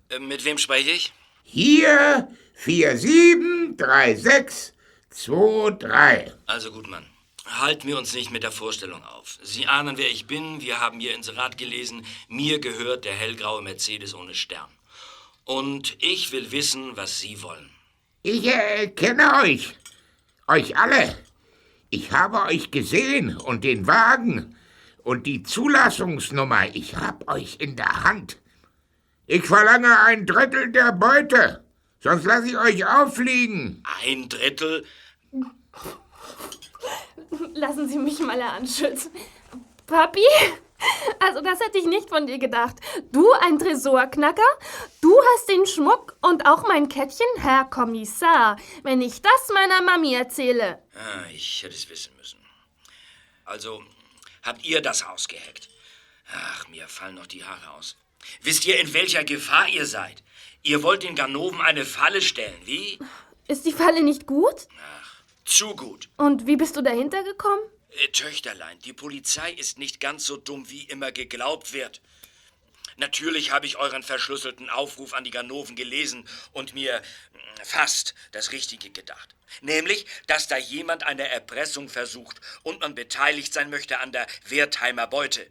Äh, 0.09 0.19
Mit 0.19 0.43
wem 0.45 0.57
spreche 0.57 0.91
ich? 0.91 1.13
Hier, 1.43 2.27
4, 2.55 2.97
7, 2.97 3.77
3, 3.77 4.15
6, 4.15 4.73
2, 5.11 5.71
3. 5.71 6.33
Also 6.45 6.71
gut, 6.71 6.87
Mann. 6.87 7.05
Halten 7.45 7.87
wir 7.87 7.97
uns 7.97 8.13
nicht 8.13 8.31
mit 8.31 8.43
der 8.43 8.51
Vorstellung 8.51 9.01
auf. 9.03 9.37
Sie 9.41 9.67
ahnen, 9.67 9.97
wer 9.97 10.09
ich 10.11 10.27
bin. 10.27 10.59
Wir 10.61 10.79
haben 10.81 10.99
Ihr 10.99 11.15
Inserat 11.15 11.57
gelesen. 11.57 12.05
Mir 12.27 12.59
gehört 12.59 13.05
der 13.05 13.13
hellgraue 13.13 13.61
Mercedes 13.61 14.13
ohne 14.13 14.33
Stern. 14.35 14.69
Und 15.47 15.95
ich 16.03 16.33
will 16.33 16.51
wissen, 16.51 16.97
was 16.97 17.21
Sie 17.21 17.41
wollen. 17.41 17.69
Ich 18.21 18.45
äh, 18.45 18.87
kenne 18.87 19.41
euch. 19.41 19.75
Euch 20.45 20.77
alle. 20.77 21.17
Ich 21.89 22.11
habe 22.11 22.41
euch 22.41 22.69
gesehen 22.69 23.37
und 23.37 23.63
den 23.63 23.87
Wagen 23.87 24.57
und 25.03 25.25
die 25.25 25.43
Zulassungsnummer. 25.43 26.75
Ich 26.75 26.97
hab 26.97 27.31
euch 27.31 27.61
in 27.61 27.77
der 27.77 28.03
Hand. 28.03 28.41
Ich 29.25 29.45
verlange 29.45 29.97
ein 30.01 30.25
Drittel 30.25 30.69
der 30.73 30.91
Beute. 30.91 31.63
Sonst 32.01 32.25
lasse 32.25 32.47
ich 32.47 32.57
euch 32.57 32.85
auffliegen. 32.85 33.81
Ein 34.03 34.27
Drittel? 34.27 34.83
Lassen 37.53 37.87
Sie 37.87 37.99
mich 37.99 38.19
mal 38.19 38.41
anschützen. 38.41 39.11
Papi? 39.85 40.25
Also 41.19 41.41
das 41.41 41.59
hätte 41.59 41.77
ich 41.77 41.85
nicht 41.85 42.09
von 42.09 42.27
dir 42.27 42.37
gedacht. 42.37 42.75
Du 43.11 43.31
ein 43.41 43.59
Tresorknacker? 43.59 44.47
Du 45.01 45.13
hast 45.33 45.49
den 45.49 45.65
Schmuck 45.65 46.15
und 46.21 46.45
auch 46.45 46.67
mein 46.67 46.89
Kettchen, 46.89 47.25
Herr 47.37 47.65
Kommissar. 47.65 48.57
Wenn 48.83 49.01
ich 49.01 49.21
das 49.21 49.49
meiner 49.53 49.81
Mami 49.81 50.13
erzähle. 50.13 50.83
Ah, 50.93 51.27
ich 51.33 51.63
hätte 51.63 51.75
es 51.75 51.89
wissen 51.89 52.15
müssen. 52.17 52.39
Also, 53.45 53.81
habt 54.43 54.63
ihr 54.65 54.81
das 54.81 55.07
Haus 55.07 55.27
gehackt? 55.27 55.69
Ach, 56.33 56.67
mir 56.67 56.87
fallen 56.87 57.15
noch 57.15 57.27
die 57.27 57.43
Haare 57.43 57.71
aus. 57.71 57.95
Wisst 58.41 58.65
ihr, 58.65 58.79
in 58.79 58.93
welcher 58.93 59.23
Gefahr 59.23 59.67
ihr 59.69 59.85
seid? 59.85 60.23
Ihr 60.63 60.83
wollt 60.83 61.03
den 61.03 61.15
Ganoven 61.15 61.61
eine 61.61 61.85
Falle 61.85 62.21
stellen, 62.21 62.59
wie? 62.65 62.99
Ist 63.47 63.65
die 63.65 63.71
Falle 63.71 64.03
nicht 64.03 64.27
gut? 64.27 64.67
Zu 65.45 65.75
gut. 65.75 66.09
Und 66.17 66.45
wie 66.45 66.57
bist 66.57 66.75
du 66.75 66.81
dahinter 66.81 67.23
gekommen? 67.23 67.61
Äh, 67.89 68.09
Töchterlein, 68.09 68.79
die 68.79 68.93
Polizei 68.93 69.51
ist 69.51 69.77
nicht 69.77 69.99
ganz 69.99 70.25
so 70.25 70.37
dumm, 70.37 70.69
wie 70.69 70.83
immer 70.83 71.11
geglaubt 71.11 71.73
wird. 71.73 72.01
Natürlich 72.97 73.51
habe 73.51 73.67
ich 73.67 73.77
euren 73.77 74.01
verschlüsselten 74.01 74.69
Aufruf 74.69 75.13
an 75.13 75.23
die 75.23 75.31
Ganoven 75.31 75.75
gelesen 75.75 76.27
und 76.51 76.73
mir 76.73 76.99
mm, 76.99 77.37
fast 77.63 78.15
das 78.31 78.51
Richtige 78.51 78.89
gedacht. 78.89 79.35
Nämlich, 79.61 80.05
dass 80.25 80.47
da 80.47 80.57
jemand 80.57 81.03
eine 81.03 81.27
Erpressung 81.29 81.89
versucht 81.89 82.41
und 82.63 82.81
man 82.81 82.95
beteiligt 82.95 83.53
sein 83.53 83.69
möchte 83.69 83.99
an 83.99 84.11
der 84.11 84.27
Wertheimer 84.45 85.07
Beute. 85.07 85.47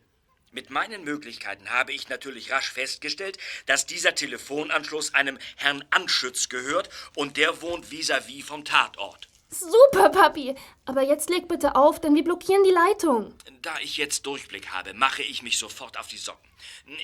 Mit 0.52 0.70
meinen 0.70 1.04
Möglichkeiten 1.04 1.70
habe 1.70 1.92
ich 1.92 2.08
natürlich 2.08 2.50
rasch 2.50 2.70
festgestellt, 2.70 3.38
dass 3.66 3.86
dieser 3.86 4.14
Telefonanschluss 4.14 5.14
einem 5.14 5.38
Herrn 5.56 5.84
Anschütz 5.90 6.48
gehört 6.48 6.88
und 7.14 7.36
der 7.36 7.62
wohnt 7.62 7.90
vis-à-vis 7.90 8.44
vom 8.44 8.64
Tatort. 8.64 9.28
Super, 9.48 10.10
Papi. 10.10 10.54
Aber 10.84 11.02
jetzt 11.02 11.30
leg 11.30 11.48
bitte 11.48 11.76
auf, 11.76 12.00
denn 12.00 12.14
wir 12.14 12.24
blockieren 12.24 12.62
die 12.64 12.70
Leitung. 12.70 13.32
Da 13.62 13.74
ich 13.80 13.96
jetzt 13.96 14.26
Durchblick 14.26 14.68
habe, 14.70 14.92
mache 14.94 15.22
ich 15.22 15.42
mich 15.42 15.58
sofort 15.58 15.98
auf 15.98 16.08
die 16.08 16.18
Socken. 16.18 16.48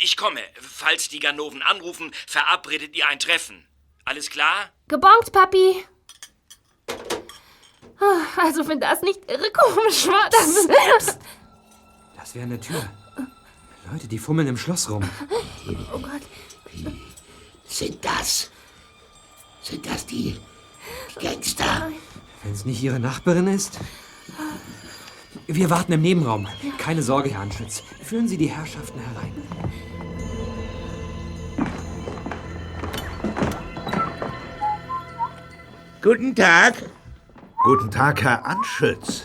Ich 0.03 0.16
komme. 0.16 0.40
Falls 0.61 1.09
die 1.09 1.18
Ganoven 1.20 1.62
anrufen, 1.62 2.12
verabredet 2.26 2.95
ihr 2.97 3.09
ein 3.09 3.18
Treffen. 3.18 3.66
Alles 4.05 4.30
klar? 4.30 4.70
Gebongt, 4.88 5.32
Papi. 5.32 5.84
Ah, 8.01 8.24
Also, 8.36 8.66
wenn 8.66 8.80
das 8.80 9.03
nicht 9.03 9.30
irre 9.30 9.51
komisch 9.53 10.07
war, 10.09 10.28
das... 10.30 11.18
Das 12.16 12.34
wäre 12.34 12.45
eine 12.47 12.61
Tür. 12.61 12.88
Leute, 13.90 14.07
die 14.09 14.18
fummeln 14.18 14.49
im 14.49 14.57
Schloss 14.57 14.88
rum. 14.90 15.09
Oh 15.93 15.99
Gott. 15.99 16.22
Sind 17.66 18.05
das? 18.05 18.51
Sind 19.62 19.86
das 19.86 20.07
die 20.07 20.40
Gangster? 21.20 21.90
Wenn 22.43 22.53
es 22.53 22.64
nicht 22.64 22.82
Ihre 22.82 22.99
Nachbarin 22.99 23.47
ist? 23.47 23.78
Wir 25.47 25.70
warten 25.70 25.93
im 25.93 26.03
Nebenraum. 26.03 26.47
Keine 26.78 27.03
Sorge, 27.03 27.30
Herr 27.30 27.40
Anschütz. 27.40 27.82
Führen 28.03 28.28
Sie 28.28 28.36
die 28.36 28.49
Herrschaften 28.49 28.99
herein. 29.01 29.32
Guten 36.03 36.34
Tag. 36.34 36.74
Guten 37.62 37.90
Tag, 37.90 38.22
Herr 38.22 38.45
Anschütz. 38.45 39.24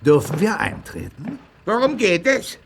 Dürfen 0.00 0.40
wir 0.40 0.58
eintreten? 0.58 1.38
Worum 1.66 1.96
geht 1.96 2.26
es? 2.26 2.58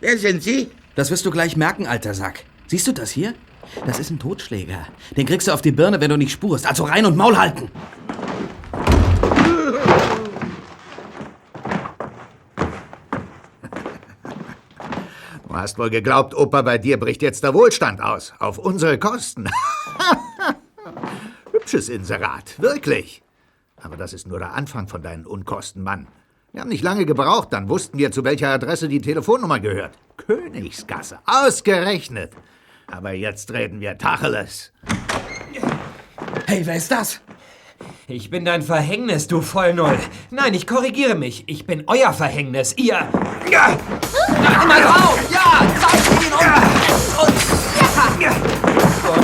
Wer 0.00 0.16
sind 0.16 0.42
Sie? 0.42 0.70
Das 0.94 1.10
wirst 1.10 1.26
du 1.26 1.30
gleich 1.30 1.56
merken, 1.56 1.86
alter 1.86 2.14
Sack. 2.14 2.44
Siehst 2.68 2.86
du 2.86 2.92
das 2.92 3.10
hier? 3.10 3.34
Das 3.86 3.98
ist 3.98 4.10
ein 4.10 4.18
Totschläger. 4.18 4.86
Den 5.16 5.26
kriegst 5.26 5.48
du 5.48 5.52
auf 5.52 5.60
die 5.60 5.72
Birne, 5.72 6.00
wenn 6.00 6.08
du 6.10 6.16
nicht 6.16 6.32
spurst. 6.32 6.66
Also 6.66 6.84
rein 6.84 7.04
und 7.04 7.16
Maul 7.16 7.36
halten. 7.36 7.70
Hast 15.60 15.78
wohl 15.78 15.90
geglaubt, 15.90 16.34
Opa, 16.34 16.62
bei 16.62 16.78
dir 16.78 16.98
bricht 16.98 17.22
jetzt 17.22 17.42
der 17.42 17.54
Wohlstand 17.54 18.00
aus. 18.00 18.32
Auf 18.38 18.58
unsere 18.58 18.98
Kosten. 18.98 19.48
Hübsches 21.52 21.88
Inserat, 21.88 22.60
wirklich. 22.60 23.22
Aber 23.80 23.96
das 23.96 24.12
ist 24.12 24.26
nur 24.26 24.38
der 24.38 24.54
Anfang 24.54 24.88
von 24.88 25.02
deinen 25.02 25.26
Unkosten, 25.26 25.82
Mann. 25.82 26.08
Wir 26.52 26.62
haben 26.62 26.70
nicht 26.70 26.82
lange 26.82 27.06
gebraucht, 27.06 27.52
dann 27.52 27.68
wussten 27.68 27.98
wir, 27.98 28.10
zu 28.10 28.24
welcher 28.24 28.48
Adresse 28.48 28.88
die 28.88 29.00
Telefonnummer 29.00 29.60
gehört. 29.60 29.98
Königsgasse, 30.16 31.18
ausgerechnet. 31.26 32.32
Aber 32.90 33.12
jetzt 33.12 33.52
reden 33.52 33.80
wir 33.80 33.98
Tacheles. 33.98 34.72
Hey, 36.46 36.62
wer 36.64 36.76
ist 36.76 36.90
das? 36.90 37.20
Ich 38.06 38.30
bin 38.30 38.46
dein 38.46 38.62
Verhängnis, 38.62 39.28
du 39.28 39.42
Vollnull. 39.42 39.98
Nein, 40.30 40.54
ich 40.54 40.66
korrigiere 40.66 41.14
mich. 41.14 41.44
Ich 41.46 41.66
bin 41.66 41.84
euer 41.86 42.12
Verhängnis. 42.14 42.74
Ihr. 42.78 43.06
Ja! 43.50 43.78
Einmal 44.58 44.80
drauf! 44.80 45.28
Ja! 45.30 45.37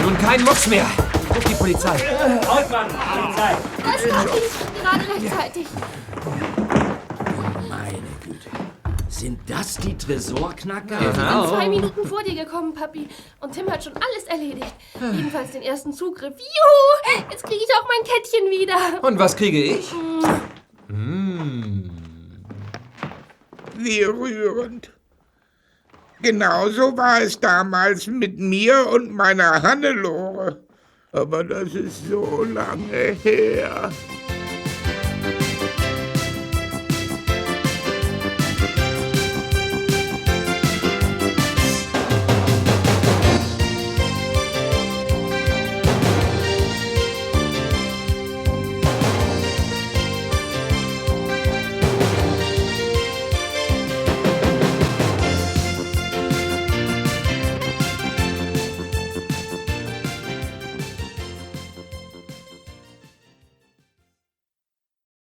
Nun 0.05 0.19
kein 0.19 0.43
Mucks 0.45 0.67
mehr. 0.67 0.87
Ich 1.31 1.37
ruf 1.37 1.45
die 1.45 1.55
Polizei. 1.55 1.97
Hauptmann, 2.47 2.89
Polizei. 2.89 3.57
Das 3.79 4.13
war 4.13 4.27
ich 4.37 4.83
gerade 4.83 5.05
rechtzeitig. 5.15 5.67
Meine 7.69 7.99
Güte. 8.23 8.51
Sind 9.09 9.39
das 9.49 9.77
die 9.79 9.97
Tresorknacker? 9.97 11.01
Ich 11.01 11.07
bin 11.07 11.49
zwei 11.49 11.69
Minuten 11.69 12.07
vor 12.07 12.23
dir 12.23 12.45
gekommen, 12.45 12.75
Papi. 12.75 13.09
Und 13.41 13.53
Tim 13.53 13.71
hat 13.71 13.83
schon 13.83 13.95
alles 13.95 14.25
erledigt. 14.29 14.75
Jedenfalls 15.01 15.53
den 15.53 15.63
ersten 15.63 15.93
Zugriff. 15.93 16.35
Juhu! 16.37 17.25
Jetzt 17.31 17.45
kriege 17.45 17.63
ich 17.63 17.71
auch 17.81 17.89
mein 17.89 18.05
Kettchen 18.05 18.51
wieder. 18.51 19.03
Und 19.03 19.19
was 19.19 19.37
kriege 19.37 19.63
ich? 19.63 19.91
Wie 23.77 24.03
rührend. 24.03 24.94
Genauso 26.25 26.97
war 26.97 27.21
es 27.21 27.39
damals 27.39 28.07
mit 28.07 28.39
mir 28.39 28.87
und 28.89 29.13
meiner 29.13 29.61
Hannelore. 29.61 30.65
Aber 31.13 31.45
das 31.45 31.75
ist 31.75 32.09
so 32.09 32.45
lange 32.45 33.13
her. 33.23 33.93